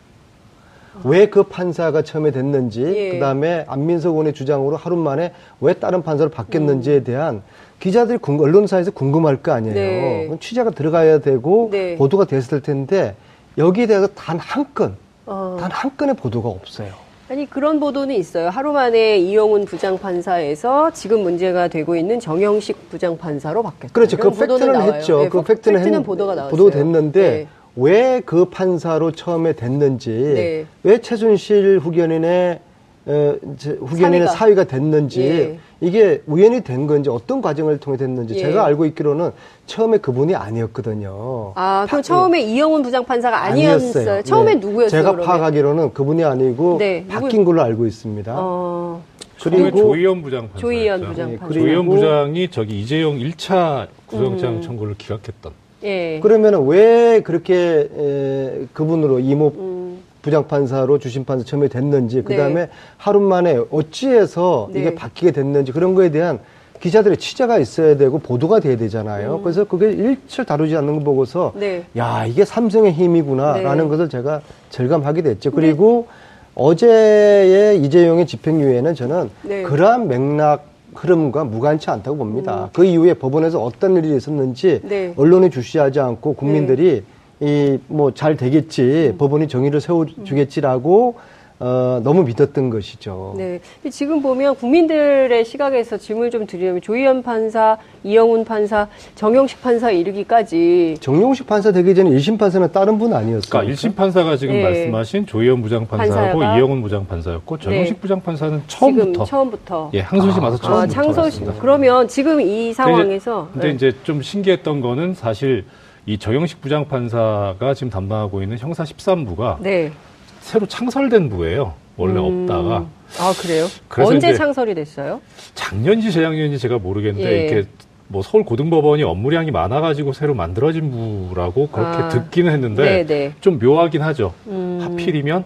[1.05, 3.11] 왜 그 판사가 처음에 됐는지, 예.
[3.13, 7.05] 그 다음에 안민석 의원의 주장으로 하루 만에 왜 다른 판사로 바뀌었는지에 음.
[7.05, 7.43] 대한
[7.79, 9.75] 기자들이 언론사에서 궁금할 거 아니에요.
[9.75, 10.37] 네.
[10.41, 11.97] 취재가 들어가야 되고 네.
[11.97, 13.15] 보도가 됐을 텐데
[13.59, 14.97] 여기에 대해서 단 한 건,
[15.27, 15.59] 어.
[15.61, 16.95] 단한 건의 보도가 없어요.
[17.31, 18.49] 아니 그런 보도는 있어요.
[18.49, 23.93] 하루 만에 이용훈 부장판사에서 지금 문제가 되고 있는 정영식 부장판사로 바뀌었다.
[23.93, 24.17] 그렇죠.
[24.17, 24.93] 그 팩트는 나와요.
[24.95, 25.23] 했죠.
[25.23, 26.51] 네, 그 팩트는, 팩트는 했, 보도가 나왔어요.
[26.51, 27.47] 보도가 됐는데 네.
[27.77, 30.67] 왜그 판사로 처음에 됐는지, 네.
[30.83, 32.59] 왜 최순실 후견인의
[33.07, 33.37] 어,
[33.79, 35.59] 후견인의 사위가, 사위가 됐는지 예.
[35.81, 38.41] 이게 우연히 된 건지 어떤 과정을 통해 됐는지 예.
[38.41, 39.31] 제가 알고 있기로는
[39.67, 41.53] 처음에 그분이 아니었거든요.
[41.55, 42.45] 아, 그럼 처음에 예.
[42.45, 43.91] 이영훈 부장판사가 아니었어요.
[43.91, 44.23] 아니었어요.
[44.23, 44.61] 처음에 네.
[44.61, 44.91] 누구였어요?
[44.91, 45.27] 제가 그러면?
[45.27, 47.07] 파악하기로는 그분이 아니고 네.
[47.09, 48.35] 바뀐 걸로 알고 있습니다.
[48.37, 49.03] 어...
[49.43, 50.59] 그리고 조희연 부장판사.
[50.59, 51.47] 조희연 부장판사.
[51.49, 54.63] 네, 조희연 부장이 저기 이재용 1차 구속영장 음.
[54.63, 55.53] 청구를 기각했던.
[55.85, 56.21] 예.
[56.21, 60.03] 그러면 왜 그렇게 에, 그분으로 이모 음.
[60.23, 62.71] 부장판사로 주심판사 처음에 됐는지 그 다음에 네.
[62.97, 64.81] 하루 만에 어찌해서 네.
[64.81, 66.39] 이게 바뀌게 됐는지 그런 거에 대한
[66.81, 69.37] 기자들의 취재가 있어야 되고 보도가 돼야 되잖아요.
[69.37, 69.43] 음.
[69.43, 71.85] 그래서 그게 일철 다루지 않는 거 보고서 네.
[71.97, 73.91] 야 이게 삼성의 힘이구나라는 네.
[73.91, 74.41] 것을 제가
[74.71, 75.51] 절감하게 됐죠.
[75.51, 76.07] 그리고
[76.55, 79.63] 어제의 이재용의 집행유예는 저는 네.
[79.63, 82.65] 그러한 맥락 흐름과 무관치 않다고 봅니다.
[82.65, 82.69] 음.
[82.73, 85.13] 그 이후에 법원에서 어떤 일이 있었는지 네.
[85.17, 87.03] 언론에 주시하지 않고 국민들이 네.
[87.41, 89.19] 이 뭐 잘 되겠지 음.
[89.19, 91.15] 법원이 정의를 세워주겠지라고
[91.63, 93.35] 어, 너무 믿었던 것이죠.
[93.37, 93.61] 네.
[93.91, 100.97] 지금 보면 국민들의 시각에서 질문을 좀 드리면 조희연 판사, 이영훈 판사, 정용식 판사 이르기까지.
[101.01, 103.43] 정용식 판사 되기 전에 1심 판사는 다른 분 아니었어요?
[103.51, 104.63] 그러니까 1심 판사가 지금 네.
[104.63, 106.43] 말씀하신 조희연 부장판사하고.
[106.43, 108.01] 이영훈 부장판사였고 정용식 네.
[108.01, 109.13] 부장판사는 처음부터.
[109.13, 109.91] 지금 처음부터.
[109.93, 110.81] 예, 항소심 와서 아, 처음부터.
[110.81, 111.53] 아, 창소심.
[111.61, 113.49] 그러면 지금 이 상황에서.
[113.53, 113.75] 근데, 이제, 근데 네.
[113.91, 115.67] 이제 좀 신기했던 거는 사실
[116.11, 119.93] 이 정영식 부장판사가 지금 담당하고 있는 형사 13부가 네.
[120.41, 121.75] 새로 창설된 부예요.
[121.97, 122.49] 원래 음.
[122.49, 122.87] 없다가.
[123.21, 123.67] 아 그래요?
[123.97, 125.21] 언제 창설이 됐어요?
[125.55, 127.47] 작년지 재작년지 제가 모르겠는데 예.
[127.47, 127.69] 이렇게
[128.09, 132.09] 뭐 서울 고등법원이 업무량이 많아가지고 새로 만들어진 부라고 그렇게 아.
[132.09, 133.07] 듣기는 했는데 네네.
[133.07, 133.33] 네.
[133.41, 134.35] 좀 묘하긴 하죠.
[134.49, 134.81] 음.
[134.83, 135.45] 하필이면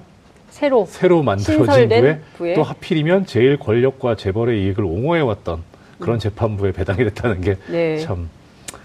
[0.49, 5.63] 새로 새로 만들어진 부에, 부에, 또 하필이면 제일 권력과 재벌의 이익을 옹호해왔던
[5.99, 6.19] 그런 음.
[6.19, 8.07] 재판부에 배당이 됐다는 게참 네.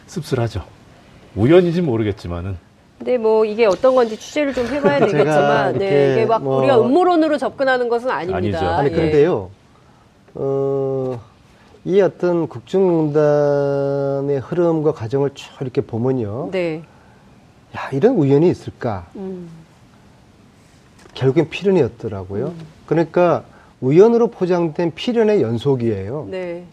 [0.07, 0.78] 씁쓸하죠.
[1.39, 2.57] 우연인지 모르겠지만은.
[2.97, 7.37] 근데 뭐 이게 어떤 건지 취재를 좀 해봐야 되겠지만, 네, 이게 막 뭐 우리가 음모론으로
[7.37, 8.37] 접근하는 것은 아닙니다.
[8.37, 8.57] 아니죠.
[8.57, 9.59] 아니 그런데요, 예.
[10.35, 11.19] 어,
[11.85, 16.83] 이 어떤 국정농단의 흐름과 과정을 쭉 이렇게 보면요, 네.
[17.75, 19.05] 야 이런 우연이 있을까?
[19.15, 19.47] 음.
[21.13, 22.47] 결국엔 필연이었더라고요.
[22.47, 22.65] 음.
[22.85, 23.43] 그러니까
[23.79, 26.27] 우연으로 포장된 필연의 연속이에요.
[26.29, 26.65] 네.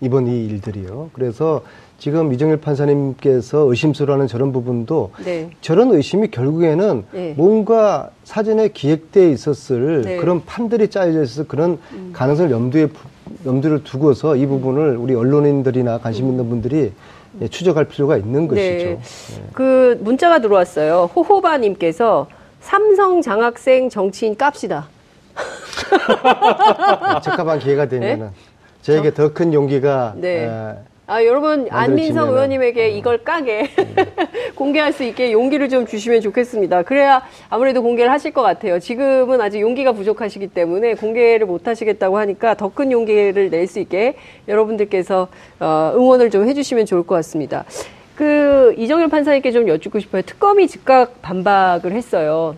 [0.00, 1.10] 이번 이 일들이요.
[1.12, 1.62] 그래서
[1.98, 5.50] 지금 이정일 판사님께서 의심스러워하는 저런 부분도 네.
[5.60, 7.34] 저런 의심이 결국에는 네.
[7.36, 10.16] 뭔가 사전에 기획돼 있었을 네.
[10.16, 12.10] 그런 판들이 짜여져 있어서 그런 음.
[12.14, 12.88] 가능성을 염두에
[13.44, 16.50] 염두를 두고서 이 부분을 우리 언론인들이나 관심 있는 음.
[16.50, 16.92] 분들이
[17.40, 17.48] 음.
[17.48, 18.48] 추적할 필요가 있는 네.
[18.48, 18.88] 것이죠.
[19.34, 19.48] 네.
[19.52, 21.10] 그 문자가 들어왔어요.
[21.16, 22.28] 호호바님께서
[22.60, 24.88] 삼성 장학생 정치인 깝시다.
[27.22, 28.32] 적합한 기회가 되면은 네?
[28.82, 30.48] 저에게 더 큰 용기가 네.
[31.10, 32.86] 아, 여러분, 안민석 의원님에게 어.
[32.88, 33.70] 이걸 까게
[34.54, 36.82] 공개할 수 있게 용기를 좀 주시면 좋겠습니다.
[36.82, 38.78] 그래야 아무래도 공개를 하실 것 같아요.
[38.78, 44.16] 지금은 아직 용기가 부족하시기 때문에 공개를 못 하시겠다고 하니까 더 큰 용기를 낼 수 있게
[44.48, 45.28] 여러분들께서
[45.60, 47.64] 어, 응원을 좀 해주시면 좋을 것 같습니다.
[48.14, 50.20] 그 이정현 판사님께 좀 여쭙고 싶어요.
[50.22, 52.54] 특검이 즉각 반박을 했어요.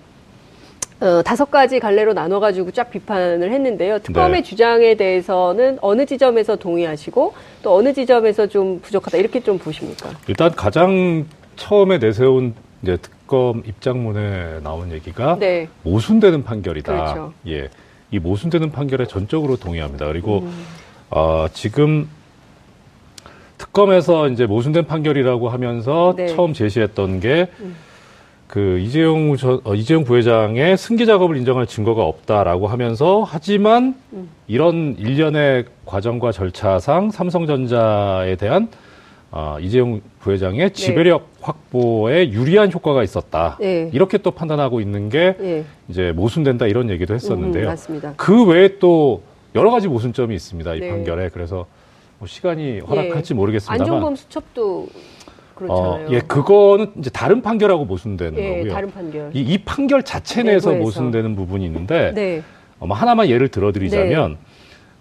[1.00, 4.00] 어, 다섯 가지 갈래로 나눠가지고 쫙 비판을 했는데요.
[4.00, 4.42] 특검의 네.
[4.42, 10.10] 주장에 대해서는 어느 지점에서 동의하시고 또 어느 지점에서 좀 부족하다 이렇게 좀 보십니까?
[10.28, 15.68] 일단 가장 처음에 내세운 이제 특검 입장문에 나온 얘기가 네.
[15.82, 16.92] 모순되는 판결이다.
[16.92, 17.32] 그렇죠.
[17.48, 17.68] 예.
[18.10, 20.06] 이 모순되는 판결에 전적으로 동의합니다.
[20.06, 20.66] 그리고 음.
[21.10, 22.08] 어, 지금
[23.56, 26.26] 특검에서 이제 모순된 판결이라고 하면서 네.
[26.26, 27.76] 처음 제시했던 게 음.
[28.50, 34.28] 그 이재용 저, 어, 이재용 부회장의 승계 작업을 인정할 증거가 없다라고 하면서 하지만 음.
[34.48, 38.68] 이런 일련의 과정과 절차상 삼성전자에 대한
[39.30, 40.68] 어, 이재용 부회장의 네.
[40.70, 41.38] 지배력 네.
[41.40, 43.56] 확보에 유리한 효과가 있었다.
[43.60, 43.88] 네.
[43.92, 45.64] 이렇게 또 판단하고 있는 게 네.
[45.88, 47.70] 이제 모순된다 이런 얘기도 했었는데요.
[47.70, 49.22] 음, 그 외에 또
[49.54, 50.74] 여러 가지 모순점이 있습니다.
[50.74, 50.90] 이 네.
[50.90, 51.28] 판결에.
[51.28, 51.66] 그래서
[52.18, 53.36] 뭐 시간이 허락할지 예.
[53.36, 53.80] 모르겠습니다만.
[53.80, 54.88] 안종범 수첩도
[55.61, 56.07] 그렇잖아요.
[56.07, 58.73] 어, 예, 그거는 이제 다른 판결하고 모순되는 예, 거고요.
[58.73, 59.31] 다른 판결.
[59.35, 62.42] 이, 이 판결 자체 내에서 모순되는 부분이 있는데 네.
[62.79, 64.37] 어, 뭐 하나만 예를 들어드리자면 네.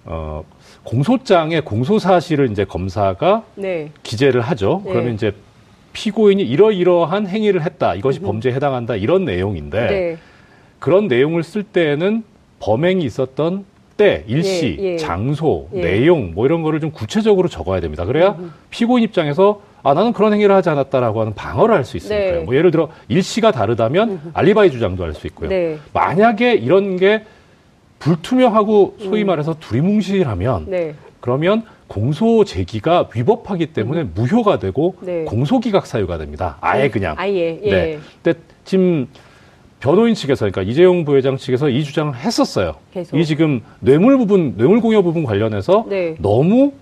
[0.05, 0.43] 어,
[0.83, 3.91] 공소장에 공소 사실을 이제 검사가 네.
[4.03, 4.81] 기재를 하죠.
[4.85, 4.91] 네.
[4.91, 5.33] 그러면 이제
[5.93, 7.95] 피고인이 이러이러한 행위를 했다.
[7.95, 8.95] 이것이 범죄에 해당한다.
[8.95, 10.17] 이런 내용인데 네.
[10.79, 12.23] 그런 내용을 쓸 때에는
[12.59, 13.65] 범행이 있었던
[13.99, 14.97] 때, 일시, 예, 예.
[14.97, 15.81] 장소, 예.
[15.81, 18.05] 내용 뭐 이런 거를 좀 구체적으로 적어야 됩니다.
[18.05, 18.53] 그래야 음.
[18.69, 22.39] 피고인 입장에서 아 나는 그런 행위를 하지 않았다라고 하는 방어를 할 수 있으니까요.
[22.39, 22.45] 네.
[22.45, 24.31] 뭐 예를 들어 일시가 다르다면 음.
[24.33, 25.49] 알리바이 주장도 할 수 있고요.
[25.49, 25.77] 네.
[25.91, 27.23] 만약에 이런 게
[27.99, 29.27] 불투명하고 소위 음.
[29.27, 30.95] 말해서 두리뭉실하면 네.
[31.19, 34.11] 그러면 공소 제기가 위법하기 때문에 음.
[34.15, 35.25] 무효가 되고 네.
[35.25, 36.57] 공소기각 사유가 됩니다.
[36.61, 36.89] 아예 네.
[36.89, 37.15] 그냥.
[37.17, 37.59] 아예.
[37.63, 37.69] 예.
[37.69, 37.99] 네.
[38.23, 39.07] 근데 지금
[39.79, 42.75] 변호인 측에서 그러니까 이재용 부회장 측에서 이 주장을 했었어요.
[42.93, 43.17] 계속.
[43.17, 46.15] 이 지금 뇌물 부분, 뇌물 공여 부분 관련해서 네.
[46.19, 46.73] 너무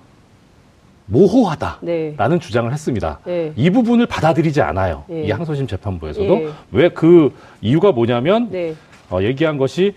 [1.05, 2.39] 모호하다라는 네.
[2.39, 3.19] 주장을 했습니다.
[3.25, 3.53] 네.
[3.55, 5.03] 이 부분을 받아들이지 않아요.
[5.07, 5.23] 네.
[5.23, 6.49] 이 항소심 재판부에서도 예.
[6.71, 8.75] 왜그 이유가 뭐냐면 네.
[9.09, 9.95] 어, 얘기한 것이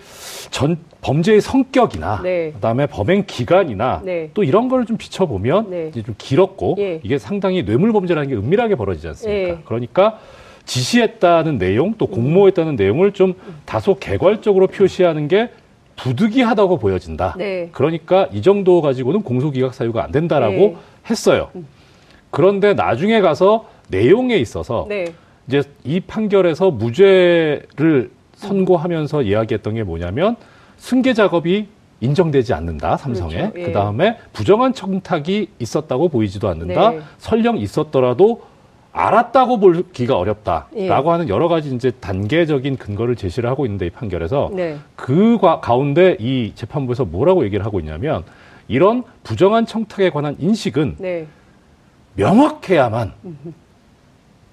[0.50, 2.52] 전 범죄의 성격이나 네.
[2.52, 4.30] 그다음에 범행 기간이나 네.
[4.34, 5.88] 또 이런 걸좀 비춰보면 네.
[5.88, 7.00] 이제 좀 길었고 예.
[7.02, 9.48] 이게 상당히 뇌물 범죄라는 게 은밀하게 벌어지지 않습니까?
[9.48, 9.58] 예.
[9.64, 10.20] 그러니까
[10.70, 15.50] 지시했다는 내용 또 공모했다는 내용을 좀 다소 개괄적으로 표시하는 게
[15.96, 17.34] 부득이하다고 보여진다.
[17.36, 17.70] 네.
[17.72, 20.76] 그러니까 이 정도 가지고는 공소기각 사유가 안 된다라고 네.
[21.10, 21.50] 했어요.
[22.30, 25.06] 그런데 나중에 가서 내용에 있어서 네.
[25.48, 30.36] 이제 이 판결에서 무죄를 선고하면서 이야기했던 게 뭐냐면
[30.76, 31.66] 승계 작업이
[32.00, 33.52] 인정되지 않는다 삼성에 그렇죠.
[33.58, 33.64] 예.
[33.64, 37.00] 그 다음에 부정한 청탁이 있었다고 보이지도 않는다 네.
[37.18, 38.42] 설령 있었더라도
[38.92, 40.88] 알았다고 볼기가 어렵다라고 예.
[40.90, 44.78] 하는 여러 가지 이제 단계적인 근거를 제시를 하고 있는데 이 판결에서 네.
[44.96, 48.24] 그 가운데 이 재판부에서 뭐라고 얘기를 하고 있냐면
[48.66, 51.26] 이런 부정한 청탁에 관한 인식은 네.
[52.14, 53.12] 명확해야만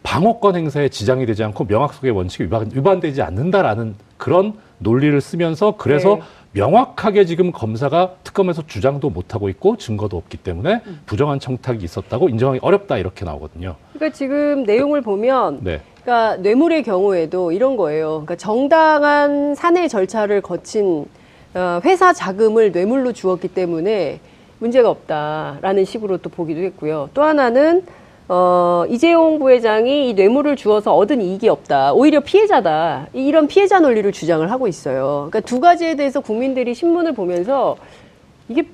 [0.04, 6.16] 방어권 행사에 지장이 되지 않고 명확 속의 원칙이 위반, 위반되지 않는다라는 그런 논리를 쓰면서 그래서
[6.16, 6.22] 네.
[6.58, 11.00] 명확하게 지금 검사가 특검에서 주장도 못하고 있고 증거도 없기 때문에 음.
[11.06, 13.76] 부정한 청탁이 있었다고 인정하기 어렵다 이렇게 나오거든요.
[13.94, 15.82] 그러니까 지금 내용을 보면 네.
[16.02, 18.10] 그러니까 뇌물의 경우에도 이런 거예요.
[18.10, 21.06] 그러니까 정당한 사내 절차를 거친
[21.54, 24.20] 어, 회사 자금을 뇌물로 주었기 때문에
[24.60, 27.10] 문제가 없다라는 식으로 또 보기도 했고요.
[27.14, 27.84] 또 하나는
[28.30, 31.94] 어, 이재용 부회장이 이 뇌물을 주어서 얻은 이익이 없다.
[31.94, 33.08] 오히려 피해자다.
[33.14, 35.28] 이런 피해자 논리를 주장을 하고 있어요.
[35.30, 37.78] 그러니까 두 가지에 대해서 국민들이 신문을 보면서
[38.50, 38.68] 이게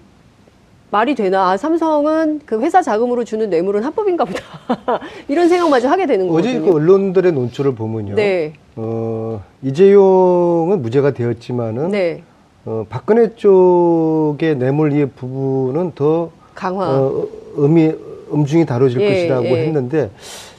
[0.90, 1.50] 말이 되나?
[1.52, 4.42] 아, 삼성은 그 회사 자금으로 주는 뇌물은 합법인가 보다.
[5.28, 6.48] 이런 생각마저 하게 되는 거죠.
[6.50, 8.16] 어제 그 언론들의 논조를 보면요.
[8.16, 8.54] 네.
[8.76, 12.24] 어, 이재용은 무죄가 되었지만은 네.
[12.66, 16.90] 어, 박근혜 쪽의 뇌물 이 부분은 더 강화.
[16.90, 17.92] 어, 의미
[18.34, 19.66] 엄중히 다뤄질 예, 것이라고 예.
[19.68, 20.10] 했는데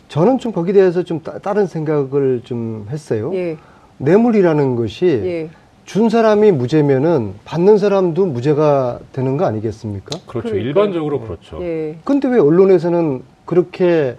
[0.09, 3.33] 저는 좀 거기에 대해서 좀 따, 른 생각을 좀 했어요.
[3.35, 3.57] 예.
[3.99, 5.51] 뇌물이라는 것이 예.
[5.85, 10.19] 준 사람이 무죄면은 받는 사람도 무죄가 되는 거 아니겠습니까?
[10.27, 10.49] 그렇죠.
[10.49, 10.57] 그러니까.
[10.57, 11.59] 일반적으로 그렇죠.
[11.63, 11.97] 예.
[12.05, 14.17] 근데 왜 언론에서는 그렇게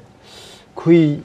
[0.76, 1.22] 거의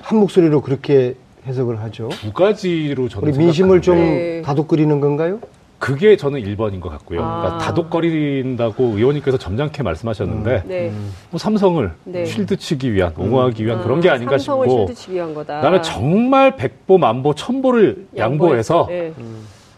[0.00, 1.14] 한 목소리로 그렇게
[1.46, 2.08] 해석을 하죠?
[2.20, 4.42] 두 가지로 저는 우리 민심을 좀 네.
[4.42, 5.40] 다독거리는 건가요?
[5.78, 7.22] 그게 저는 1번인 것 같고요.
[7.22, 7.40] 아.
[7.40, 10.68] 그러니까 다독거린다고 의원님께서 점잖게 말씀하셨는데 음.
[10.68, 10.92] 네.
[11.30, 12.24] 뭐 삼성을 네.
[12.24, 13.24] 쉴드 치기 위한, 음.
[13.24, 13.82] 옹호하기 위한 아.
[13.82, 15.60] 그런 게 아닌가 싶고 쉴드 치기 위한 거다.
[15.60, 19.12] 나는 정말 백보, 만보, 천보를 양보해서 네.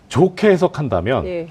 [0.08, 1.48] 좋게 해석한다면 네.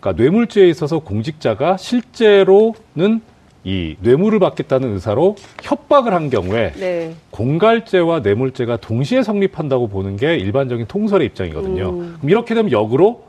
[0.00, 3.20] 그러니까 뇌물죄에 있어서 공직자가 실제로는
[3.64, 7.14] 이 뇌물을 받겠다는 의사로 협박을 한 경우에 네.
[7.30, 11.90] 공갈죄와 뇌물죄가 동시에 성립한다고 보는 게 일반적인 통설의 입장이거든요.
[11.90, 12.16] 음.
[12.18, 13.25] 그럼 이렇게 되면 역으로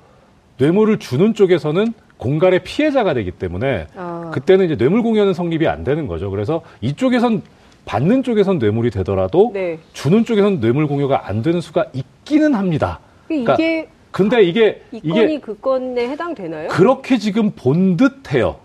[0.58, 4.32] 뇌물을 주는 쪽에서는 공갈의 피해자가 되기 때문에 아.
[4.34, 6.32] 그때는 이제 뇌물 공여는 성립이 안 되는 거죠.
[6.32, 7.44] 그래서 이쪽에선
[7.86, 9.80] 받는 쪽에선 뇌물이 되더라도 네.
[9.94, 13.00] 주는 쪽에선 뇌물 공여가 안 되는 수가 있기는 합니다.
[13.28, 16.70] 그러니까 이게 근데 이게 이 건이 그 건에 해당되나요?
[16.70, 18.58] 그렇게 지금 본 듯해요.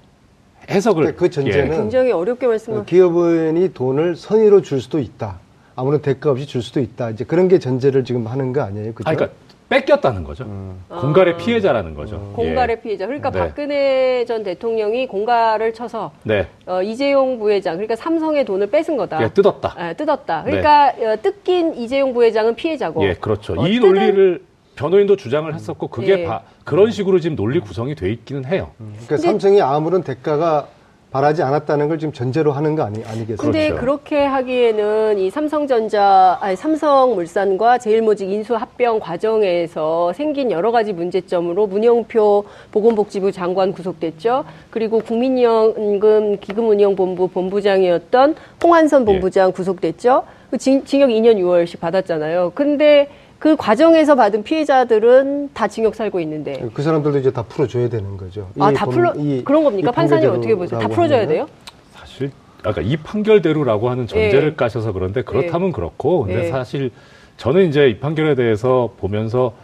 [0.70, 1.76] 해석을 그 전제는 예.
[1.76, 5.40] 굉장히 어렵게 말씀하 기업인이 돈을 선의로 줄 수도 있다.
[5.74, 7.10] 아무런 대가 없이 줄 수도 있다.
[7.10, 8.92] 이제 그런 게 전제를 지금 하는 거 아니에요?
[8.94, 9.08] 그죠?
[9.08, 9.36] 아, 그러니까
[9.72, 10.44] 뺏겼다는 거죠.
[10.44, 10.84] 음.
[10.88, 11.36] 공갈의 아.
[11.38, 12.16] 피해자라는 거죠.
[12.16, 12.32] 음.
[12.34, 12.82] 공갈의 예.
[12.82, 13.06] 피해자.
[13.06, 13.38] 그러니까 네.
[13.38, 16.46] 박근혜 전 대통령이 공갈을 쳐서 네.
[16.66, 19.22] 어, 이재용 부회장, 그러니까 삼성의 돈을 뺏은 거다.
[19.22, 19.74] 예, 뜯었다.
[19.80, 20.42] 예, 뜯었다.
[20.42, 21.06] 그러니까 네.
[21.06, 23.02] 어, 뜯긴 이재용 부회장은 피해자고.
[23.04, 23.54] 예, 그렇죠.
[23.58, 24.42] 어, 이 논리를
[24.76, 26.24] 변호인도 주장을 했었고 그게 예.
[26.26, 28.70] 바, 그런 식으로 지금 논리 구성이 돼 있기는 해요.
[28.80, 28.92] 음.
[29.06, 30.68] 그러니까 삼성이 아무런 대가가
[31.12, 33.36] 바라지 않았다는 걸 지금 전제로 하는 거 아니, 아니겠어요?
[33.36, 33.80] 근데 그렇죠.
[33.80, 42.44] 그렇게 하기에는 이 삼성전자, 아니, 삼성물산과 제일모직 인수 합병 과정에서 생긴 여러 가지 문제점으로 문영표
[42.70, 44.44] 보건복지부 장관 구속됐죠.
[44.70, 49.52] 그리고 국민연금 기금운용본부 본부장이었던 홍한선 본부장 예.
[49.52, 50.24] 구속됐죠.
[50.50, 52.52] 그 징, 징역 2년 6월씩 받았잖아요.
[52.54, 53.08] 근데
[53.42, 58.48] 그 과정에서 받은 피해자들은 다 징역 살고 있는데 그 사람들도 이제 다 풀어줘야 되는 거죠.
[58.60, 59.12] 아, 다 풀어
[59.44, 59.90] 그런 겁니까?
[59.90, 60.78] 판사님 어떻게 보세요?
[60.78, 61.48] 다 풀어줘야 돼요?
[61.92, 62.30] 사실
[62.62, 64.54] 아까 이 판결대로라고 하는 전제를 예.
[64.54, 65.72] 까셔서 그런데 그렇다면 예.
[65.72, 66.50] 그렇고 근데 예.
[66.50, 66.92] 사실
[67.36, 69.54] 저는 이제 이 판결에 대해서 보면서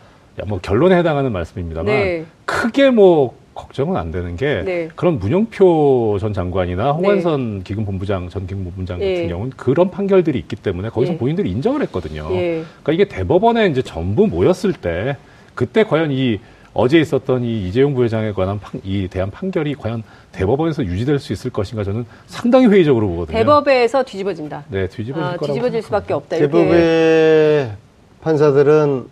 [0.48, 2.24] 뭐 결론에 해당하는 말씀입니다만 네.
[2.46, 4.88] 크게 뭐 걱정은 안 되는 게 네.
[4.94, 7.64] 그런 문영표 전 장관이나 홍완선 네.
[7.64, 9.26] 기금본부장 전 기금본부장 같은 예.
[9.26, 11.18] 경우는 그런 판결들이 있기 때문에 거기서 예.
[11.18, 12.28] 본인들이 인정을 했거든요.
[12.30, 12.62] 예.
[12.82, 15.16] 그러니까 이게 대법원에 이제 전부 모였을 때
[15.56, 16.38] 그때 과연 이
[16.72, 21.50] 어제 있었던 이 이재용 부회장에 관한 판, 이 대한 판결이 과연 대법원에서 유지될 수 있을
[21.50, 23.38] 것인가 저는 상당히 회의적으로 보거든요.
[23.38, 24.64] 대법에서 뒤집어진다.
[24.68, 26.36] 네, 뒤집어질 아, 거라고 뒤집어질 수밖에 없다.
[26.36, 27.72] 대법의
[28.20, 29.06] 판사들은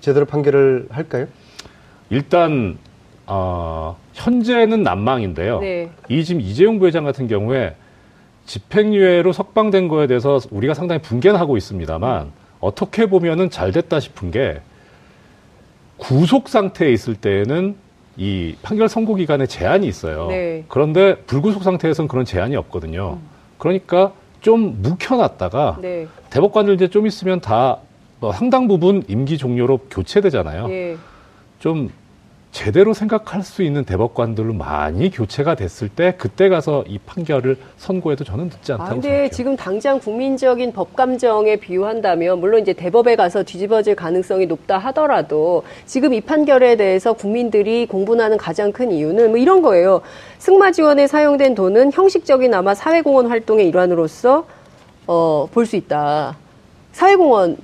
[0.00, 1.26] 제대로 판결을 할까요?
[2.08, 2.78] 일단
[3.34, 5.60] 어, 현재는 난망인데요.
[5.60, 5.90] 네.
[6.10, 7.74] 이 지금 이재용 부회장 같은 경우에
[8.44, 14.60] 집행유예로 석방된 거에 대해서 우리가 상당히 붕괴는 하고 있습니다만 어떻게 보면은 잘 됐다 싶은 게
[15.96, 17.74] 구속 상태에 있을 때에는
[18.18, 20.26] 이 판결 선고 기간에 제한이 있어요.
[20.26, 20.64] 네.
[20.68, 23.18] 그런데 불구속 상태에서는 그런 제한이 없거든요.
[23.18, 23.28] 음.
[23.56, 26.06] 그러니까 좀 묵혀놨다가 네.
[26.28, 30.66] 대법관들 이제 좀 있으면 다뭐 상당 부분 임기 종료로 교체되잖아요.
[30.66, 30.96] 네.
[31.60, 31.90] 좀
[32.52, 38.44] 제대로 생각할 수 있는 대법관들로 많이 교체가 됐을 때 그때 가서 이 판결을 선고해도 저는
[38.44, 39.30] 늦지 않다고 아, 근데 생각해요.
[39.30, 46.12] 지금 당장 국민적인 법 감정에 비유한다면 물론 이제 대법에 가서 뒤집어질 가능성이 높다 하더라도 지금
[46.12, 50.02] 이 판결에 대해서 국민들이 공분하는 가장 큰 이유는 뭐 이런 거예요.
[50.38, 54.46] 승마 지원에 사용된 돈은 형식적인 아마 사회공헌 활동의 일환으로서
[55.06, 56.36] 어, 볼 수 있다.
[56.92, 57.56] 사회공헌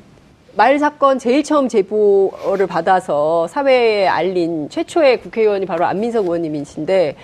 [0.59, 7.14] 말 사건 제일 처음 제보를 받아서 사회에 알린 최초의 국회의원이 바로 안민석 의원님이신데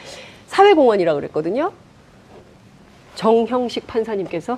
[0.46, 1.72] 사회공헌이라고 그랬거든요.
[3.16, 4.56] 정형식 판사님께서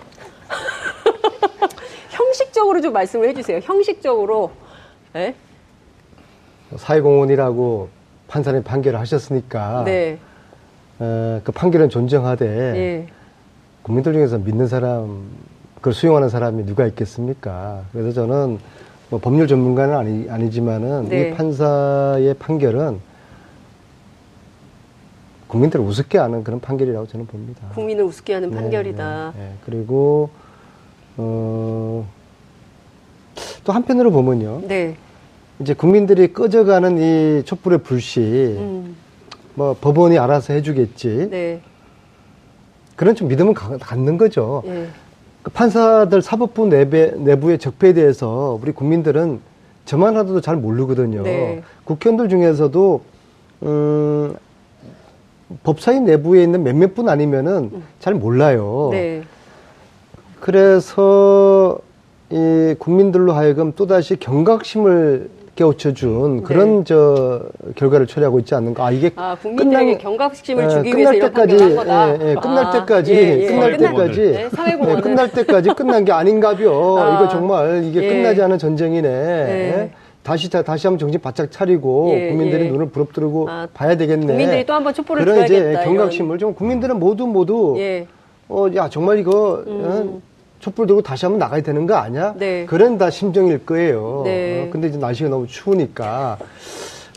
[2.11, 3.61] 형식적으로 좀 말씀을 해주세요.
[3.63, 4.51] 형식적으로.
[5.15, 5.35] 네?
[6.77, 7.89] 사회공헌이라고
[8.29, 10.19] 판사님 판결을 하셨으니까 네.
[10.99, 13.07] 어, 그 판결은 존중하되 네.
[13.81, 15.31] 국민들 중에서 믿는 사람
[15.77, 17.85] 그걸 수용하는 사람이 누가 있겠습니까?
[17.93, 18.59] 그래서 저는
[19.11, 21.29] 뭐 법률 전문가는 아니, 아니지만은 네.
[21.29, 22.99] 이 판사의 판결은
[25.47, 27.69] 국민들을 우습게 하는 그런 판결이라고 저는 봅니다.
[27.75, 29.33] 국민을 우습게 하는 네, 판결이다.
[29.37, 29.53] 네, 네.
[29.65, 30.31] 그리고
[31.17, 32.07] 어,
[33.65, 34.63] 또 한편으로 보면요.
[34.67, 34.97] 네.
[35.61, 38.97] 이제 국민들이 꺼져가는 이 촛불의 불씨, 음.
[39.55, 41.29] 뭐 법원이 알아서 해주겠지.
[41.31, 41.61] 네.
[42.97, 44.63] 그런 좀 믿음은 갖는 거죠.
[44.67, 44.89] 예.
[45.47, 49.39] 그 판사들 사법부 내배, 내부의 적폐에 대해서 우리 국민들은
[49.85, 51.23] 저만 하도 잘 모르거든요.
[51.23, 51.63] 네.
[51.85, 53.01] 국회의원들 중에서도
[53.63, 54.35] 음,
[55.63, 58.89] 법사위 내부에 있는 몇몇 분 아니면은 잘 몰라요.
[58.91, 59.23] 네.
[60.41, 61.79] 그래서
[62.31, 66.43] 이 국민들로 하여금 또다시 경각심을 깨우쳐준 네.
[66.43, 67.43] 그런 저
[67.75, 68.87] 결과를 처리하고 있지 않는가.
[68.87, 72.09] 아 이게 아, 국민들에게 경각심을 예, 주기 위해서 이런 때까지 한 거다.
[72.09, 73.47] 예, 예, 끝날 아, 때까지 예, 예.
[73.47, 76.99] 끝날 때까지 네, 예, 끝날 때까지 끝난 게 아닌가벼.
[76.99, 78.09] 아, 이거 정말 이게 예.
[78.09, 79.09] 끝나지 않은 전쟁이네.
[79.09, 79.91] 예.
[80.23, 82.69] 다시 다시 한번 정신 바짝 차리고 예, 국민들이 예.
[82.69, 84.27] 눈을 부릅뜨고 아, 봐야 되겠네.
[84.27, 86.39] 국민들이 또 한번 촛불을 그런 이제 경각심을 이런.
[86.39, 88.07] 좀 국민들은 모두 모두 예.
[88.49, 90.21] 어야 정말 이거 음.
[90.57, 92.35] 어, 촛불 들고 다시 한번 나가야 되는 거 아니야?
[92.39, 92.67] 네.
[92.67, 94.23] 그런 다 심정일 거예요.
[94.25, 94.67] 네.
[94.67, 96.39] 어, 근데 이제 날씨가 너무 추우니까,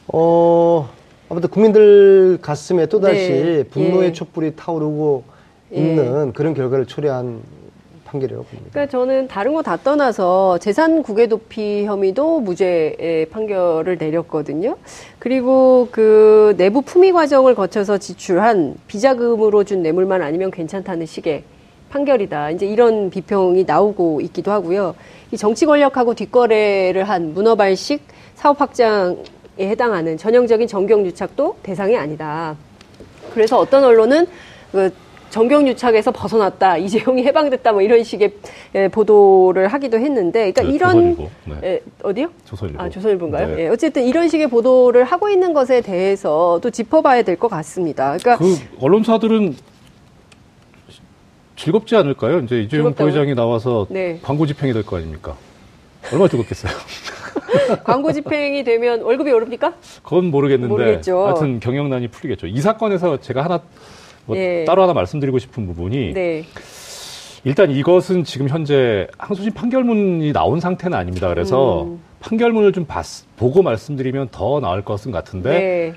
[0.08, 0.90] 어,
[1.30, 3.64] 아무튼 국민들 가슴에 또다시 네.
[3.64, 4.14] 분노의 예.
[4.14, 5.24] 촛불이 타오르고
[5.74, 5.78] 예.
[5.78, 7.42] 있는 그런 결과를 초래한
[8.06, 8.70] 판결이라고 봅니다.
[8.72, 14.78] 그러니까 저는 다른 거 다 떠나서 재산 국외 도피 혐의도 무죄의 판결을 내렸거든요.
[15.20, 21.44] 그리고 그 내부 품위 과정을 거쳐서 지출한 비자금으로 준 뇌물만 아니면 괜찮다는 식의
[21.90, 22.52] 판결이다.
[22.52, 24.96] 이제 이런 비평이 나오고 있기도 하고요.
[25.32, 28.02] 이 정치 권력하고 뒷거래를 한 문어발식
[28.36, 29.16] 사업 확장에
[29.60, 32.56] 해당하는 전형적인 정경 유착도 대상이 아니다.
[33.34, 34.26] 그래서 어떤 언론은
[34.72, 34.92] 그
[35.30, 38.34] 정경 유착에서 벗어났다, 이재용이 해방됐다, 뭐 이런 식의
[38.74, 41.56] 예, 보도를 하기도 했는데, 그러니까 네, 이런 네.
[41.64, 42.30] 예, 어디요?
[42.46, 42.82] 조선일보.
[42.82, 43.56] 아 조선일보인가요?
[43.56, 43.64] 네.
[43.64, 48.18] 예, 어쨌든 이런 식의 보도를 하고 있는 것에 대해서 또 짚어봐야 될 것 같습니다.
[48.20, 49.56] 그러니까 그 언론사들은
[51.60, 52.40] 즐겁지 않을까요?
[52.40, 54.18] 이제 이재용 부회장이 나와서 네.
[54.24, 55.36] 광고 집행이 될 거 아닙니까?
[56.10, 56.72] 얼마나 즐겁겠어요.
[57.84, 59.74] 광고 집행이 되면 월급이 오릅니까?
[60.02, 61.26] 그건 모르겠는데 모르겠죠.
[61.26, 62.48] 하여튼 경영난이 풀리겠죠.
[62.48, 63.60] 이 사건에서 제가 하나
[64.26, 64.64] 뭐 네.
[64.64, 66.46] 따로 하나 말씀드리고 싶은 부분이 네.
[67.44, 71.28] 일단 이것은 지금 현재 항소심 판결문이 나온 상태는 아닙니다.
[71.28, 72.00] 그래서 음.
[72.22, 75.94] 판결문을 좀 봤, 보고 말씀드리면 더 나을 것은 같은데 네.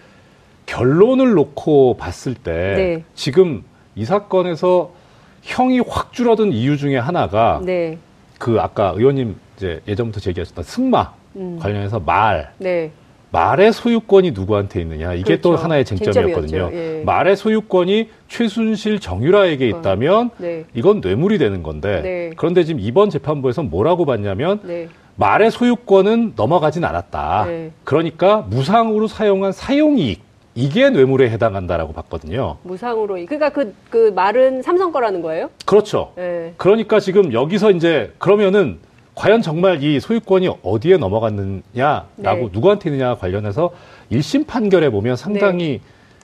[0.67, 3.05] 결론을 놓고 봤을 때 네.
[3.15, 3.63] 지금
[3.95, 5.01] 이 사건에서
[5.43, 7.99] 형이 확 줄어든 이유 중에 하나가 네.
[8.39, 11.59] 그 아까 의원님 이제 예전부터 제기하셨던 승마 음.
[11.61, 12.91] 관련해서 말 네.
[13.31, 15.43] 말의 소유권이 누구한테 있느냐 이게 그렇죠.
[15.43, 16.71] 또 하나의 쟁점이었거든요.
[16.73, 17.03] 예.
[17.07, 19.79] 말의 소유권이 최순실 정유라에게 어.
[19.79, 20.65] 있다면 네.
[20.75, 22.31] 이건 뇌물이 되는 건데 네.
[22.37, 24.89] 그런데 지금 이번 재판부에서 뭐라고 봤냐면 네.
[25.17, 27.45] 말의 소유권은 넘어가진 않았다.
[27.47, 27.71] 네.
[27.85, 32.59] 그러니까 무상으로 사용한 사용이익 이게 뇌물에 해당한다라고 봤거든요.
[32.63, 35.51] 무상으로 그러니까 그, 그 말은 삼성 거라는 거예요?
[35.65, 36.13] 그렇죠.
[36.17, 36.53] 네.
[36.57, 38.79] 그러니까 지금 여기서 이제 그러면은
[39.15, 42.49] 과연 정말 이 소유권이 어디에 넘어갔느냐라고 네.
[42.53, 43.71] 누구한테 있느냐 관련해서
[44.11, 45.81] 1심 판결에 보면 상당히 네.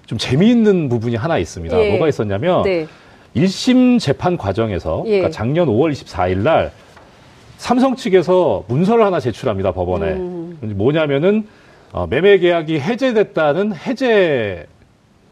[0.06, 1.78] 좀 재미있는 부분이 하나 있습니다.
[1.78, 1.90] 예.
[1.90, 2.86] 뭐가 있었냐면 네.
[3.36, 5.18] 1심 재판 과정에서 예.
[5.18, 6.72] 그러니까 작년 5월 24일 날
[7.58, 10.58] 삼성 측에서 문서를 하나 제출합니다 법원에 음.
[10.62, 11.46] 뭐냐면은
[11.92, 14.66] 어, 매매 계약이 해제됐다는 해제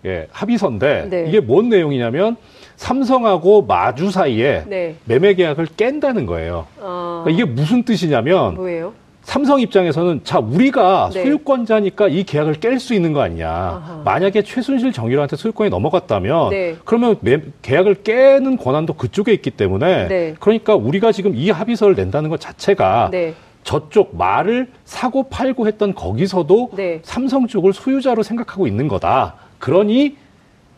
[0.05, 1.25] 예, 합의서인데 네.
[1.29, 2.37] 이게 뭔 내용이냐면
[2.77, 4.95] 삼성하고 마주 사이에 네.
[5.05, 6.67] 매매 계약을 깬다는 거예요.
[6.79, 7.23] 어...
[7.25, 8.93] 그러니까 이게 무슨 뜻이냐면 뭐예요?
[9.23, 11.25] 삼성 입장에서는 자 우리가 네.
[11.25, 13.49] 소유권자니까 이 계약을 깰 수 있는 거 아니냐.
[13.49, 14.03] 아하.
[14.05, 16.77] 만약에 최순실 정유라한테 소유권이 넘어갔다면 네.
[16.85, 20.35] 그러면 매, 계약을 깨는 권한도 그쪽에 있기 때문에 네.
[20.39, 23.35] 그러니까 우리가 지금 이 합의서를 낸다는 것 자체가 네.
[23.67, 27.01] 저쪽 말을 사고 팔고 했던 거기서도 네.
[27.03, 29.35] 삼성 쪽을 소유자로 생각하고 있는 거다.
[29.59, 30.17] 그러니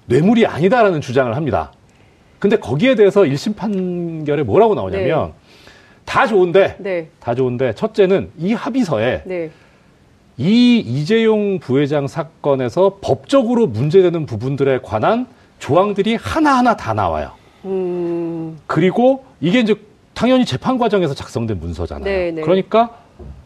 [0.07, 1.71] 뇌물이 아니다라는 주장을 합니다.
[2.39, 5.33] 근데 거기에 대해서 1심 판결에 뭐라고 나오냐면 네.
[6.07, 7.11] 다 좋은데 네.
[7.21, 9.51] 다 좋은데 첫째는 이 합의서에 네.
[10.39, 15.27] 이 이재용 부회장 사건에서 법적으로 문제되는 부분들에 관한
[15.59, 17.33] 조항들이 하나하나 다 나와요.
[17.67, 18.57] 음...
[18.67, 19.75] 그리고 이게 이제
[20.19, 22.05] 당연히 재판 과정에서 작성된 문서잖아요.
[22.05, 22.43] 네, 네.
[22.43, 22.91] 그러니까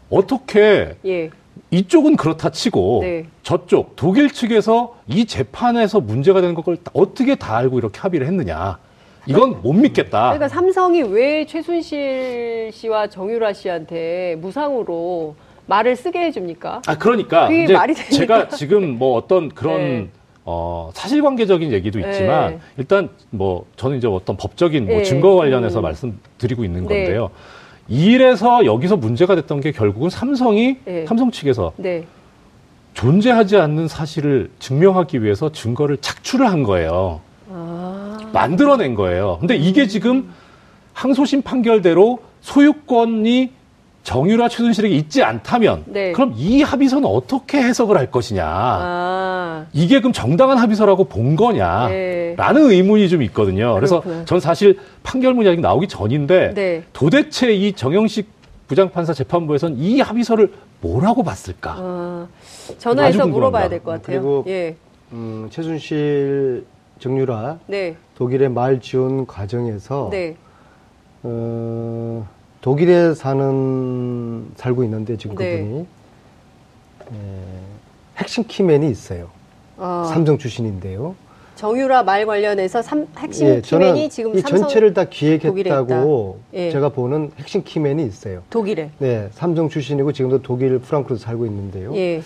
[0.09, 1.29] 어떻게 예.
[1.69, 3.27] 이쪽은 그렇다 치고 네.
[3.43, 8.79] 저쪽 독일 측에서 이 재판에서 문제가 되는 걸 어떻게 다 알고 이렇게 합의를 했느냐.
[9.27, 10.31] 이건 못 믿겠다.
[10.31, 15.35] 그러니까 삼성이 왜 최순실 씨와 정유라 씨한테 무상으로
[15.67, 16.81] 말을 쓰게 해줍니까?
[16.87, 20.07] 아 그러니까 이제 말이 제가 지금 뭐 어떤 그런 네.
[20.45, 22.59] 어, 사실관계적인 얘기도 있지만 네.
[22.77, 25.03] 일단 뭐 저는 이제 어떤 법적인 뭐 네.
[25.03, 25.83] 증거 관련해서 음.
[25.83, 27.03] 말씀드리고 있는 네.
[27.05, 27.29] 건데요.
[27.87, 31.05] 이래서 여기서 문제가 됐던 게 결국은 삼성이 네.
[31.05, 32.05] 삼성 측에서 네.
[32.93, 37.21] 존재하지 않는 사실을 증명하기 위해서 증거를 착출을 한 거예요.
[37.49, 38.19] 아.
[38.33, 39.37] 만들어낸 거예요.
[39.39, 40.29] 근데 이게 지금
[40.93, 43.51] 항소심 판결대로 소유권이
[44.03, 46.11] 정유라 최순실에게 있지 않다면 네.
[46.11, 49.65] 그럼 이 합의서는 어떻게 해석을 할 것이냐 아.
[49.71, 52.35] 이게 그럼 정당한 합의서라고 본 거냐 네.
[52.37, 54.25] 라는 의문이 좀 있거든요 그래서 그렇구나.
[54.25, 56.83] 전 사실 판결문이 아직 나오기 전인데 네.
[56.91, 58.27] 도대체 이 정영식
[58.67, 62.27] 부장판사 재판부에서는 이 합의서를 뭐라고 봤을까 아.
[62.77, 64.75] 전화해서 물어봐야 될 것 같아요 그리고 예.
[65.13, 66.65] 음, 최순실
[66.99, 67.95] 정유라 네.
[68.17, 70.35] 독일의 말 지원 과정에서 네.
[71.23, 72.27] 어,
[72.63, 75.57] 독일에 사는 살고 있는데 지금 네.
[75.57, 75.85] 그분이 에,
[78.15, 79.27] 핵심 키맨이 있어요.
[79.77, 80.09] 아.
[80.09, 81.13] 삼성 출신인데요.
[81.55, 86.71] 정유라 말 관련해서 삼, 핵심 예, 키맨이 지금 이 전체를 다 기획했다고 예.
[86.71, 88.43] 제가 보는 핵심 키맨이 있어요.
[88.49, 88.91] 독일에.
[88.97, 91.93] 네, 삼성 출신이고 지금도 독일 프랑크푸르트 살고 있는데요.
[91.97, 92.23] 예.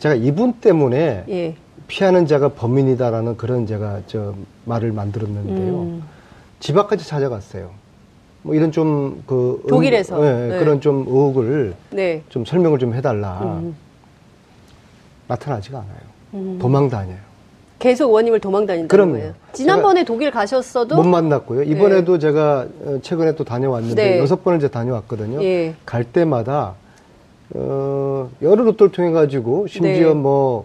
[0.00, 1.54] 제가 이분 때문에 예.
[1.86, 4.34] 피하는 자가 범인이다라는 그런 제가 저
[4.64, 5.80] 말을 만들었는데요.
[5.80, 6.02] 음.
[6.58, 7.70] 집 앞까지 찾아갔어요.
[8.48, 10.58] 뭐 이런 좀 그 독일에서 네, 네.
[10.58, 12.22] 그런 좀 의혹을 네.
[12.30, 13.40] 좀 설명을 좀 해달라.
[13.42, 13.76] 음.
[15.26, 15.98] 나타나지가 않아요.
[16.32, 16.58] 음.
[16.58, 17.18] 도망 다녀요.
[17.78, 19.34] 계속 원님을 도망 다닌다는 거예요.
[19.52, 21.64] 지난번에 독일 가셨어도 못 만났고요.
[21.64, 22.18] 이번에도 네.
[22.18, 24.18] 제가 어, 최근에 또 다녀왔는데 네.
[24.18, 25.42] 여섯 번을 이제 다녀왔거든요.
[25.44, 25.74] 예.
[25.84, 26.74] 갈 때마다
[27.50, 30.14] 어, 여러 루트를 통해 가지고 심지어 네.
[30.14, 30.64] 뭐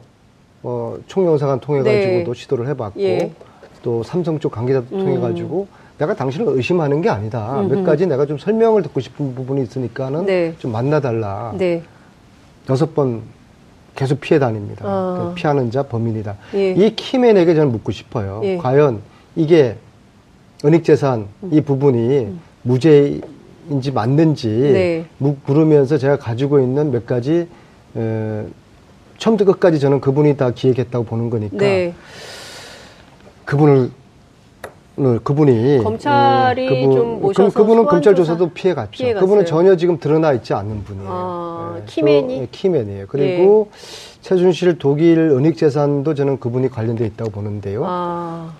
[0.63, 3.33] 어, 총영사관 통해 가지고도 시도를 해봤고 예.
[3.81, 5.82] 또 삼성 쪽 관계자 도 통해 가지고 음.
[6.03, 7.61] 내가 당신을 의심하는 게 아니다.
[7.61, 7.73] 음흠.
[7.73, 10.53] 몇 가지 내가 좀 설명을 듣고 싶은 부분이 있으니까는 네.
[10.59, 11.53] 좀 만나달라.
[11.57, 11.81] 네.
[12.69, 13.21] 여섯 번
[13.95, 14.85] 계속 피해 다닙니다.
[14.85, 15.33] 아.
[15.35, 16.35] 피하는 자 범인이다.
[16.55, 16.71] 예.
[16.73, 18.41] 이 키맨에게 저는 묻고 싶어요.
[18.43, 18.57] 예.
[18.57, 19.01] 과연
[19.35, 19.77] 이게
[20.65, 21.49] 은닉재산 음.
[21.51, 22.39] 이 부분이 음.
[22.63, 25.05] 무죄인지 맞는지 네.
[25.45, 27.47] 물으면서 제가 가지고 있는 몇 가지
[27.95, 28.45] 에,
[29.17, 31.93] 처음부터 끝까지 저는 그분이 다 기획했다고 보는 거니까 네.
[33.45, 33.91] 그분을
[34.95, 38.91] 그분이 검찰이 음, 그분, 좀 모셔서 그, 그분은 검찰 조사도 피해 갔죠.
[38.91, 41.09] 피해 그분은 전혀 지금 드러나 있지 않는 분이에요.
[41.09, 41.83] 아, 네.
[41.87, 43.05] 키맨이 네, 키맨이에요.
[43.07, 43.77] 그리고 예.
[44.21, 47.83] 최순실 독일 은닉 재산도 저는 그분이 관련돼 있다고 보는데요.
[47.85, 48.51] 아.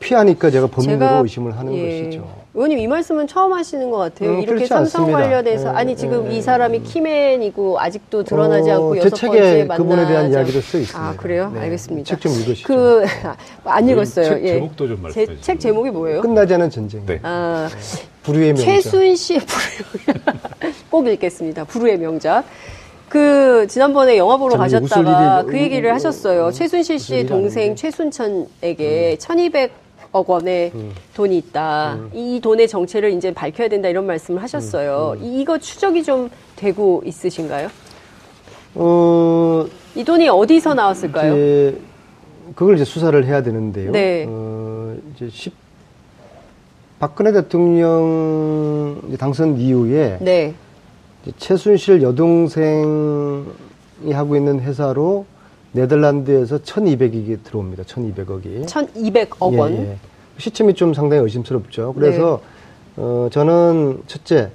[0.00, 2.02] 피하니까 제가 범인으로 제가, 의심을 하는 예.
[2.02, 2.44] 것이죠.
[2.54, 4.30] 의원님 이 말씀은 처음 하시는 것 같아요.
[4.30, 5.18] 음, 이렇게 삼성 않습니다.
[5.18, 9.76] 관련해서 네, 아니 지금 네, 이 사람이 키맨이고 아직도 드러나지 어, 않고 여섯 번째 만나.
[9.76, 10.98] 그분에 대한 이야기도 써 있습니다.
[11.08, 11.50] 아 그래요?
[11.52, 11.60] 네.
[11.62, 12.08] 알겠습니다.
[12.08, 12.66] 책 좀 읽으시죠.
[12.68, 13.04] 그
[13.64, 14.24] 안 읽었어요.
[14.26, 14.48] 책 예.
[14.54, 15.40] 제목도 좀 말씀해 주세요.
[15.40, 16.20] 책 제목이 뭐예요?
[16.20, 17.04] 끝나지 않은 전쟁.
[17.06, 17.18] 네.
[17.22, 17.68] 아,
[18.22, 18.64] 불후의 명작.
[18.64, 21.64] 최순실 불후의 꼭 읽겠습니다.
[21.64, 22.44] 불후의 명작.
[23.08, 26.50] 그 지난번에 영화 보러 가셨다가 그 얘기를 하셨어요.
[26.52, 29.18] 최순실 씨 동생 최순천에게 음.
[29.18, 29.83] 1200
[30.14, 30.92] 억 원의 음.
[31.12, 31.94] 돈이 있다.
[31.94, 32.10] 음.
[32.14, 35.16] 이 돈의 정체를 이제 밝혀야 된다 이런 말씀을 하셨어요.
[35.18, 35.22] 음.
[35.22, 35.40] 음.
[35.40, 37.68] 이거 추적이 좀 되고 있으신가요?
[38.76, 41.34] 어, 이 돈이 어디서 나왔을까요?
[41.34, 41.80] 이제
[42.54, 43.90] 그걸 이제 수사를 해야 되는데요.
[43.90, 44.24] 네.
[44.28, 45.52] 어, 이제 10,
[47.00, 50.54] 박근혜 대통령 당선 이후에 네.
[51.38, 53.44] 최순실 여동생이
[54.12, 55.26] 하고 있는 회사로
[55.74, 57.82] 네덜란드에서 1200억이 들어옵니다.
[57.82, 58.66] 1200억이.
[58.66, 59.72] 1200억 원?
[59.72, 59.96] 예, 예.
[60.38, 61.92] 시점이 좀 상당히 의심스럽죠.
[61.94, 62.40] 그래서
[62.96, 63.02] 네.
[63.02, 64.50] 어, 저는 첫째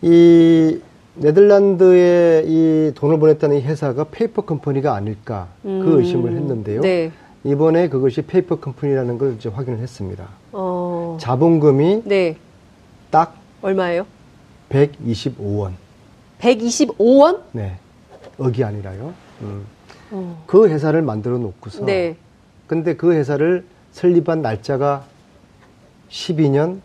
[0.00, 0.80] 이
[1.16, 5.84] 네덜란드에 이 돈을 보냈다는 이 회사가 페이퍼 컴퍼니가 아닐까 그 음.
[5.84, 6.80] 그 의심을 했는데요.
[6.80, 7.12] 네.
[7.44, 10.28] 이번에 그것이 페이퍼 컴퍼니라는 걸 이제 확인을 했습니다.
[10.52, 11.18] 어.
[11.20, 12.36] 자본금이 네.
[13.10, 14.06] 딱 얼마예요?
[14.70, 15.72] 125원.
[16.40, 17.40] 125원?
[17.52, 17.76] 네.
[18.38, 19.12] 억이 아니라요.
[19.42, 19.64] 음.
[20.14, 20.42] 어.
[20.46, 21.84] 그 회사를 만들어 놓고서.
[21.84, 22.16] 네.
[22.66, 25.04] 근데 그 회사를 설립한 날짜가
[26.08, 26.80] 12년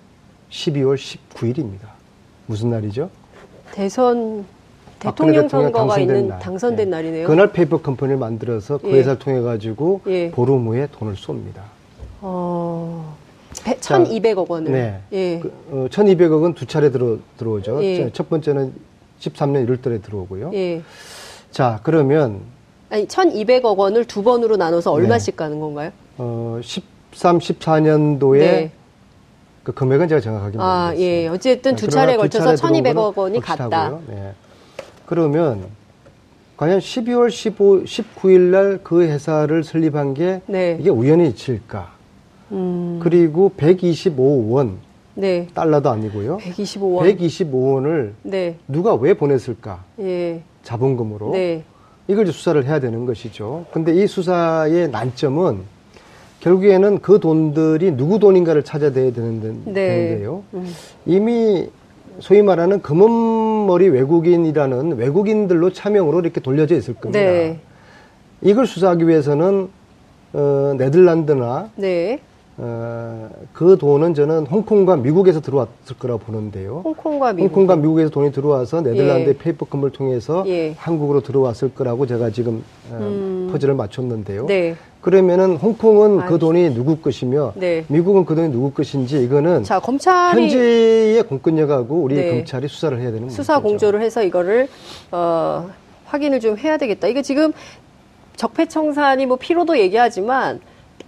[0.49, 1.87] 12월 19일입니다.
[2.47, 3.09] 무슨 날이죠?
[3.71, 4.45] 대선
[4.97, 6.39] 대통령 선거가 있는 날.
[6.39, 6.97] 당선된 네.
[6.97, 7.27] 날이네요.
[7.27, 8.93] 그날 페이퍼 컴퍼니를 만들어서 그 예.
[8.95, 10.31] 회사를 통해 가지고 예.
[10.31, 11.61] 보름 후에 돈을 쏩니다.
[12.21, 13.15] 어...
[13.53, 14.71] 1,200억 원을.
[14.71, 14.99] 네.
[15.11, 15.39] 예.
[15.39, 17.83] 그, 어, 1,200억은 두 차례 들어 들어오죠.
[17.83, 18.09] 예.
[18.11, 18.73] 첫 번째는
[19.19, 20.51] 13년 1월달에 들어오고요.
[20.53, 20.81] 예.
[21.51, 22.41] 자, 그러면
[22.89, 25.37] 아니 1,200억 원을 두 번으로 나눠서 얼마씩 네.
[25.37, 25.91] 가는 건가요?
[26.17, 28.71] 어, 13, 14년도에 네.
[29.63, 31.05] 그 금액은 제가 정확하게 아, 모르겠어요.
[31.05, 31.27] 예.
[31.27, 33.99] 어쨌든 두 차례에 걸쳐서 1,200억 원이 갔다.
[34.07, 34.33] 네.
[35.05, 35.65] 그러면
[36.57, 40.77] 과연 12월 15, 19일 날 그 회사를 설립한 게 네.
[40.79, 41.91] 이게 우연히 있을까?
[42.51, 42.99] 음.
[43.03, 44.77] 그리고 125원
[45.13, 45.47] 네.
[45.53, 46.37] 달러도 아니고요.
[46.37, 47.17] 125원.
[47.17, 48.57] 125원을 네.
[48.67, 49.83] 누가 왜 보냈을까?
[49.99, 50.41] 예.
[50.63, 51.31] 자본금으로.
[51.33, 51.63] 네.
[52.09, 53.67] 이걸 수사를 해야 되는 것이죠.
[53.71, 55.59] 근데 이 수사의 난점은
[56.39, 60.17] 결국에는 그 돈들이 누구 돈인가를 찾아야 되는, 네.
[60.17, 60.67] 데요 음.
[61.05, 61.69] 이미
[62.17, 67.19] 소위 말하는 금은머리 외국인이라는 외국인들로 차명으로 이렇게 돌려져 있을 겁니다.
[67.19, 67.59] 네.
[68.41, 69.69] 이걸 수사하기 위해서는
[70.33, 72.19] 어, 네덜란드나 네.
[72.61, 76.81] 어, 그 돈은 저는 홍콩과 미국에서 들어왔을 거라고 보는데요.
[76.83, 77.47] 홍콩과 미국.
[77.47, 79.37] 홍콩과 미국에서 돈이 들어와서 네덜란드의 예.
[79.37, 80.73] 페이퍼컴을 통해서 예.
[80.73, 83.49] 한국으로 들어왔을 거라고 제가 지금 어, 음.
[83.53, 84.45] 퍼즐을 맞췄는데요.
[84.47, 84.75] 네.
[84.99, 87.85] 그러면은 홍콩은 그 돈이 누구 것이며 네.
[87.87, 92.29] 미국은 그 돈이 누구 것인지 이거는 자, 검찰이 현지의 공권력하고 우리 네.
[92.31, 93.69] 검찰이 수사를 해야 되는 수사 문제죠.
[93.69, 94.67] 공조를 해서 이거를
[95.13, 95.69] 어,
[96.07, 97.07] 확인을 좀 해야 되겠다.
[97.07, 97.53] 이게 지금
[98.35, 100.59] 적폐청산이 뭐 피로도 얘기하지만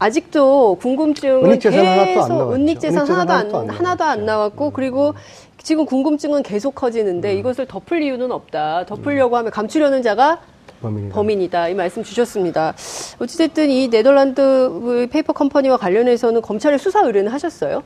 [0.02, 4.72] 아직도 궁금증은 계속 은닉재산 하나도 안, 하나도 안, 하나도 안 나왔고 음.
[4.74, 5.14] 그리고
[5.62, 7.38] 지금 궁금증은 계속 커지는데 음.
[7.38, 8.88] 이것을 덮을 이유는 없다.
[8.88, 10.42] 덮으려고 하면 감추려는 자가
[10.82, 11.14] 범인이다.
[11.14, 11.68] 범인이다.
[11.70, 12.74] 이 말씀 주셨습니다.
[13.20, 17.84] 어찌됐든 이 네덜란드 페이퍼 컴퍼니와 관련해서는 검찰에 수사 의뢰는 하셨어요?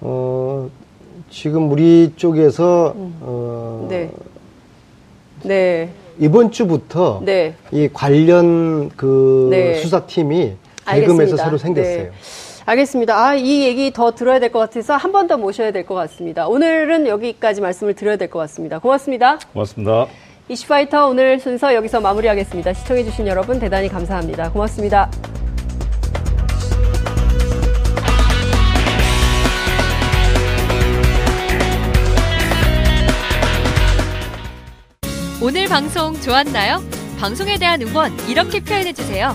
[0.00, 0.70] 어,
[1.30, 3.16] 지금 우리 쪽에서 음.
[3.22, 4.12] 어, 네.
[5.42, 5.90] 네.
[6.20, 7.54] 이번 주부터 네.
[7.72, 9.74] 이 관련 그 네.
[9.76, 11.96] 수사팀이 대금에서 새로 생겼어요.
[11.96, 12.10] 네.
[12.66, 13.16] 알겠습니다.
[13.26, 16.46] 아, 이 얘기 더 들어야 될 것 같아서 한 번 더 모셔야 될 것 같습니다.
[16.46, 18.78] 오늘은 여기까지 말씀을 드려야 될 것 같습니다.
[18.78, 19.38] 고맙습니다.
[19.52, 20.06] 고맙습니다.
[20.48, 22.72] 이슈파이터 오늘 순서 여기서 마무리하겠습니다.
[22.74, 24.50] 시청해주신 여러분 대단히 감사합니다.
[24.50, 25.08] 고맙습니다.
[35.42, 36.82] 오늘 방송 좋았나요?
[37.18, 39.34] 방송에 대한 응원 이렇게 표현해주세요.